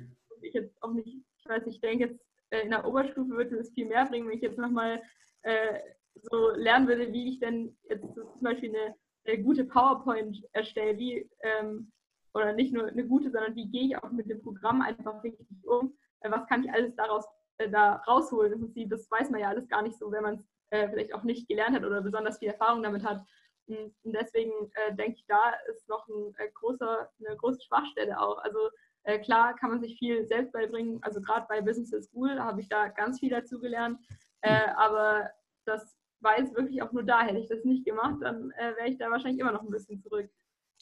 ich 0.43 0.55
jetzt 0.55 0.83
auch 0.83 0.93
nicht, 0.93 1.09
ich 1.39 1.49
weiß, 1.49 1.67
ich 1.67 1.81
denke 1.81 2.07
jetzt 2.07 2.21
äh, 2.51 2.63
in 2.63 2.71
der 2.71 2.85
Oberstufe 2.85 3.31
würde 3.31 3.57
es 3.57 3.71
viel 3.71 3.87
mehr 3.87 4.07
bringen, 4.07 4.29
wenn 4.29 4.37
ich 4.37 4.43
jetzt 4.43 4.59
nochmal 4.59 5.01
äh, 5.43 5.79
so 6.15 6.51
lernen 6.57 6.89
würde, 6.89 7.13
wie 7.13 7.31
ich 7.31 7.39
denn 7.39 7.77
jetzt 7.89 8.07
zum 8.15 8.43
Beispiel 8.43 8.71
eine, 8.71 8.95
eine 9.27 9.43
gute 9.43 9.65
PowerPoint 9.65 10.43
erstelle, 10.53 10.99
wie, 10.99 11.31
ähm, 11.43 11.91
oder 12.35 12.53
nicht 12.53 12.73
nur 12.73 12.87
eine 12.87 13.07
gute, 13.07 13.31
sondern 13.31 13.55
wie 13.57 13.69
gehe 13.69 13.87
ich 13.87 13.97
auch 13.97 14.11
mit 14.11 14.29
dem 14.29 14.43
Programm 14.43 14.83
einfach 14.83 15.23
richtig 15.23 15.47
um, 15.65 15.95
äh, 16.21 16.31
was 16.31 16.47
kann 16.47 16.65
ich 16.65 16.73
alles 16.73 16.95
daraus 16.97 17.25
äh, 17.59 17.69
da 17.69 17.97
rausholen. 18.07 18.53
Im 18.53 18.61
Prinzip, 18.61 18.91
das 18.91 19.11
weiß 19.11 19.31
man 19.31 19.41
ja 19.41 19.49
alles 19.49 19.69
gar 19.69 19.83
nicht 19.83 19.99
so, 19.99 20.11
wenn 20.11 20.23
man 20.23 20.35
es 20.37 20.47
äh, 20.71 20.89
vielleicht 20.89 21.15
auch 21.15 21.23
nicht 21.23 21.49
gelernt 21.49 21.77
hat 21.77 21.85
oder 21.85 22.01
besonders 22.01 22.39
viel 22.39 22.49
Erfahrung 22.49 22.83
damit 22.83 23.05
hat. 23.05 23.23
Und 23.67 23.93
deswegen 24.05 24.53
äh, 24.75 24.95
denke 24.95 25.19
ich, 25.19 25.27
da 25.27 25.53
ist 25.71 25.89
noch 25.89 26.07
ein, 26.09 26.35
äh, 26.39 26.51
großer, 26.55 27.09
eine 27.25 27.37
große 27.37 27.63
Schwachstelle 27.63 28.21
auch. 28.21 28.39
Also 28.39 28.59
äh, 29.05 29.19
klar 29.19 29.55
kann 29.57 29.71
man 29.71 29.81
sich 29.81 29.99
viel 29.99 30.27
selbst 30.27 30.53
beibringen. 30.53 30.99
Also 31.03 31.21
gerade 31.21 31.47
bei 31.49 31.61
Business 31.61 31.95
at 31.95 32.05
School 32.05 32.39
habe 32.39 32.61
ich 32.61 32.69
da 32.69 32.89
ganz 32.89 33.21
viel 33.21 33.31
dazu 33.31 33.61
gelernt. 33.61 33.99
Äh, 34.41 34.71
aber 34.77 35.31
das 35.67 35.97
war 36.21 36.39
jetzt 36.39 36.55
wirklich 36.55 36.83
auch 36.83 36.93
nur 36.93 37.05
da. 37.05 37.23
Hätte 37.23 37.39
ich 37.39 37.49
das 37.49 37.65
nicht 37.65 37.85
gemacht, 37.85 38.17
dann 38.21 38.51
äh, 38.53 38.77
wäre 38.77 38.89
ich 38.89 38.99
da 38.99 39.11
wahrscheinlich 39.11 39.41
immer 39.41 39.53
noch 39.53 39.63
ein 39.63 39.71
bisschen 39.71 40.01
zurück. 40.01 40.31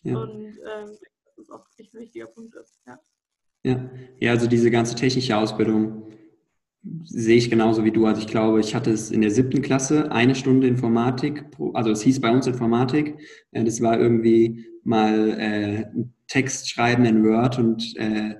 Ja. 0.02 0.18
Und 0.18 0.58
ähm, 0.64 0.98
das 1.38 1.46
ist 1.46 1.52
auch 1.52 1.64
echt 1.76 1.94
ein 1.94 2.00
wichtiger 2.00 2.26
Punkt. 2.26 2.54
Ist, 2.56 2.80
ja. 2.86 3.00
Ja. 3.64 3.90
ja, 4.20 4.30
also 4.32 4.46
diese 4.46 4.70
ganze 4.70 4.94
technische 4.94 5.36
Ausbildung 5.36 6.02
sehe 7.04 7.36
ich 7.36 7.50
genauso 7.50 7.84
wie 7.84 7.90
du. 7.90 8.06
Also 8.06 8.20
ich 8.20 8.26
glaube, 8.26 8.60
ich 8.60 8.74
hatte 8.74 8.90
es 8.90 9.10
in 9.10 9.20
der 9.20 9.30
siebten 9.30 9.62
Klasse, 9.62 10.10
eine 10.12 10.34
Stunde 10.34 10.66
Informatik, 10.66 11.44
also 11.74 11.90
es 11.90 12.02
hieß 12.02 12.20
bei 12.20 12.30
uns 12.30 12.46
Informatik. 12.46 13.18
Das 13.52 13.80
war 13.80 13.98
irgendwie 13.98 14.66
mal 14.84 15.38
äh, 15.38 15.86
Text 16.28 16.70
schreiben 16.70 17.04
in 17.04 17.24
Word 17.24 17.58
und 17.58 17.96
äh, 17.96 18.36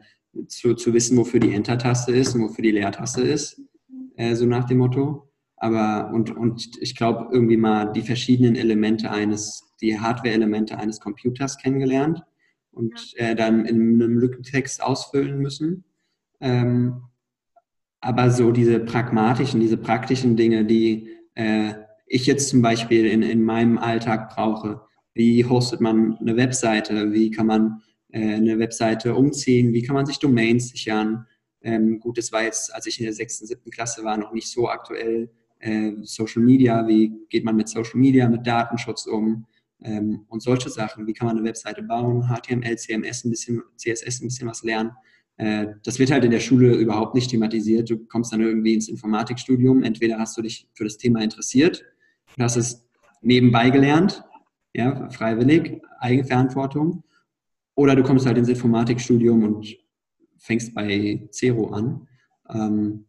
zu, 0.47 0.75
zu 0.75 0.95
wissen, 0.95 1.17
wofür 1.17 1.41
die 1.41 1.53
Enter-Taste 1.53 2.13
ist 2.13 2.35
und 2.35 2.43
wofür 2.43 2.63
die 2.63 2.71
Leertaste 2.71 3.23
ist, 3.23 3.61
äh, 4.17 4.35
so 4.35 4.47
nach 4.47 4.65
dem 4.65 4.79
Motto. 4.79 5.29
Aber 5.57 6.13
und, 6.15 6.35
und 6.37 6.71
ich 6.81 6.95
glaube, 6.95 7.29
irgendwie 7.33 7.57
mal 7.57 7.93
die 7.93 8.03
verschiedenen 8.03 8.55
Elemente 8.55 9.11
eines, 9.11 9.75
die 9.81 9.99
Hardware-Elemente 9.99 10.79
eines 10.79 11.01
Computers 11.01 11.59
kennengelernt 11.59 12.23
und 12.79 13.13
äh, 13.17 13.35
dann 13.35 13.67
in 13.67 14.01
einem 14.01 14.19
Lückentext 14.19 14.83
ausfüllen 14.83 15.39
müssen. 15.39 15.85
Ähm, 16.41 17.03
aber 18.01 18.31
so 18.31 18.53
diese 18.53 18.79
pragmatischen, 18.79 19.61
diese 19.61 19.77
praktischen 19.77 20.37
Dinge, 20.37 20.65
die 20.65 21.09
äh, 21.35 21.75
ich 22.07 22.27
jetzt 22.27 22.49
zum 22.49 22.63
Beispiel 22.63 23.07
in, 23.07 23.23
in 23.23 23.43
meinem 23.43 23.77
Alltag 23.77 24.31
brauche, 24.35 24.83
wie 25.15 25.45
hostet 25.45 25.81
man 25.81 26.17
eine 26.19 26.37
Webseite, 26.37 27.13
wie 27.13 27.33
kann 27.33 27.47
man 27.47 27.83
äh, 28.13 28.35
eine 28.35 28.59
Webseite 28.59 29.15
umziehen, 29.15 29.73
wie 29.73 29.83
kann 29.83 29.97
man 29.97 30.07
sich 30.07 30.21
Domains 30.21 30.69
sichern. 30.69 31.27
Ähm, 31.61 31.99
gut, 31.99 32.19
das 32.19 32.31
war 32.31 32.45
jetzt, 32.45 32.73
als 32.73 32.87
ich 32.87 33.01
in 33.01 33.05
der 33.05 33.13
sechsten, 33.13 33.47
siebten 33.47 33.71
Klasse 33.71 34.05
war, 34.05 34.17
noch 34.17 34.33
nicht 34.33 34.49
so 34.49 34.69
aktuell. 34.69 35.29
Äh, 35.59 35.95
Social 36.03 36.43
Media, 36.43 36.87
wie 36.87 37.13
geht 37.29 37.45
man 37.45 37.57
mit 37.57 37.69
Social 37.69 37.99
Media, 37.99 38.29
mit 38.29 38.47
Datenschutz 38.47 39.07
um 39.07 39.47
ähm, 39.83 40.25
und 40.29 40.43
solche 40.43 40.71
Sachen. 40.71 41.07
Wie 41.07 41.13
kann 41.13 41.27
man 41.27 41.37
eine 41.37 41.47
Webseite 41.47 41.83
bauen, 41.83 42.29
HTML, 42.29 42.77
CMS 42.77 43.25
ein 43.25 43.31
bisschen, 43.31 43.63
CSS 43.77 44.21
ein 44.21 44.29
bisschen 44.29 44.49
was 44.49 44.63
lernen. 44.63 44.93
Äh, 45.37 45.69
das 45.85 45.99
wird 45.99 46.11
halt 46.11 46.25
in 46.25 46.31
der 46.31 46.41
Schule 46.41 46.75
überhaupt 46.75 47.15
nicht 47.15 47.31
thematisiert. 47.31 47.89
Du 47.89 47.99
kommst 48.07 48.33
dann 48.33 48.41
irgendwie 48.41 48.75
ins 48.75 48.89
Informatikstudium. 48.89 49.83
Entweder 49.83 50.19
hast 50.19 50.37
du 50.37 50.43
dich 50.43 50.69
für 50.75 50.85
das 50.85 50.97
Thema 50.99 51.23
interessiert 51.23 51.85
und 52.37 52.43
hast 52.43 52.57
es 52.57 52.87
nebenbei 53.23 53.71
gelernt, 53.71 54.25
ja, 54.75 55.09
freiwillig, 55.11 55.81
Eigenverantwortung. 56.01 57.05
Oder 57.75 57.95
du 57.95 58.03
kommst 58.03 58.27
halt 58.27 58.39
ins 58.39 58.49
Informatikstudium 58.49 59.45
und 59.45 59.77
fängst 60.37 60.75
bei 60.75 61.29
Zero 61.31 61.69
an. 61.69 62.09
Ähm, 62.49 63.07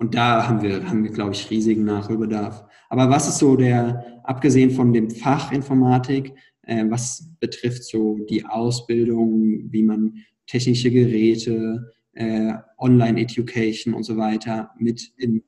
und 0.00 0.14
da 0.14 0.48
haben 0.48 0.62
wir, 0.62 0.88
haben 0.88 1.04
wir, 1.04 1.10
glaube 1.10 1.32
ich, 1.32 1.50
riesigen 1.50 1.84
Nachholbedarf. 1.84 2.64
Aber 2.88 3.10
was 3.10 3.28
ist 3.28 3.38
so 3.38 3.54
der, 3.54 4.22
abgesehen 4.24 4.70
von 4.70 4.94
dem 4.94 5.10
Fach 5.10 5.52
Informatik, 5.52 6.32
äh, 6.62 6.86
was 6.88 7.36
betrifft 7.38 7.84
so 7.84 8.18
die 8.30 8.46
Ausbildung, 8.46 9.70
wie 9.70 9.82
man 9.82 10.14
technische 10.46 10.90
Geräte, 10.90 11.92
äh, 12.14 12.54
Online-Education 12.78 13.92
und 13.92 14.04
so 14.04 14.16
weiter 14.16 14.70
mit 14.78 15.12
in 15.18 15.44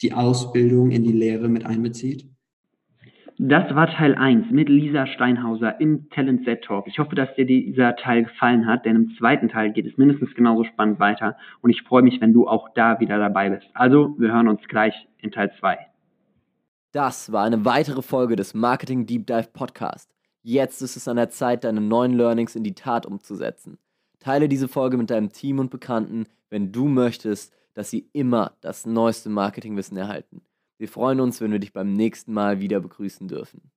die 0.00 0.12
Ausbildung, 0.12 0.92
in 0.92 1.02
die 1.02 1.12
Lehre 1.12 1.48
mit 1.48 1.66
einbezieht? 1.66 2.28
Das 3.38 3.74
war 3.74 3.88
Teil 3.88 4.14
1 4.14 4.52
mit 4.52 4.68
Lisa 4.68 5.08
Steinhauser 5.08 5.80
im 5.80 6.08
Talent 6.10 6.44
Set 6.44 6.62
Talk. 6.62 6.86
Ich 6.86 7.00
hoffe, 7.00 7.16
dass 7.16 7.34
dir 7.34 7.44
dieser 7.44 7.96
Teil 7.96 8.22
gefallen 8.22 8.64
hat, 8.64 8.84
denn 8.84 8.94
im 8.94 9.16
zweiten 9.18 9.48
Teil 9.48 9.72
geht 9.72 9.86
es 9.86 9.96
mindestens 9.96 10.32
genauso 10.36 10.62
spannend 10.62 11.00
weiter 11.00 11.36
und 11.60 11.70
ich 11.70 11.82
freue 11.82 12.02
mich, 12.02 12.20
wenn 12.20 12.32
du 12.32 12.46
auch 12.46 12.68
da 12.76 13.00
wieder 13.00 13.18
dabei 13.18 13.50
bist. 13.50 13.66
Also, 13.74 14.14
wir 14.18 14.32
hören 14.32 14.46
uns 14.46 14.60
gleich 14.68 14.94
in 15.18 15.32
Teil 15.32 15.50
2. 15.58 15.76
Das 16.92 17.32
war 17.32 17.44
eine 17.44 17.64
weitere 17.64 18.02
Folge 18.02 18.36
des 18.36 18.54
Marketing 18.54 19.04
Deep 19.04 19.26
Dive 19.26 19.48
Podcast. 19.52 20.14
Jetzt 20.42 20.80
ist 20.80 20.94
es 20.94 21.08
an 21.08 21.16
der 21.16 21.30
Zeit, 21.30 21.64
deine 21.64 21.80
neuen 21.80 22.12
Learnings 22.12 22.54
in 22.54 22.62
die 22.62 22.76
Tat 22.76 23.04
umzusetzen. 23.04 23.78
Teile 24.20 24.48
diese 24.48 24.68
Folge 24.68 24.96
mit 24.96 25.10
deinem 25.10 25.32
Team 25.32 25.58
und 25.58 25.72
Bekannten, 25.72 26.26
wenn 26.50 26.70
du 26.70 26.86
möchtest, 26.86 27.52
dass 27.74 27.90
sie 27.90 28.08
immer 28.12 28.52
das 28.60 28.86
neueste 28.86 29.28
Marketingwissen 29.28 29.96
erhalten. 29.96 30.42
Wir 30.78 30.88
freuen 30.88 31.20
uns, 31.20 31.40
wenn 31.40 31.52
wir 31.52 31.58
dich 31.58 31.72
beim 31.72 31.92
nächsten 31.92 32.32
Mal 32.32 32.60
wieder 32.60 32.80
begrüßen 32.80 33.28
dürfen. 33.28 33.72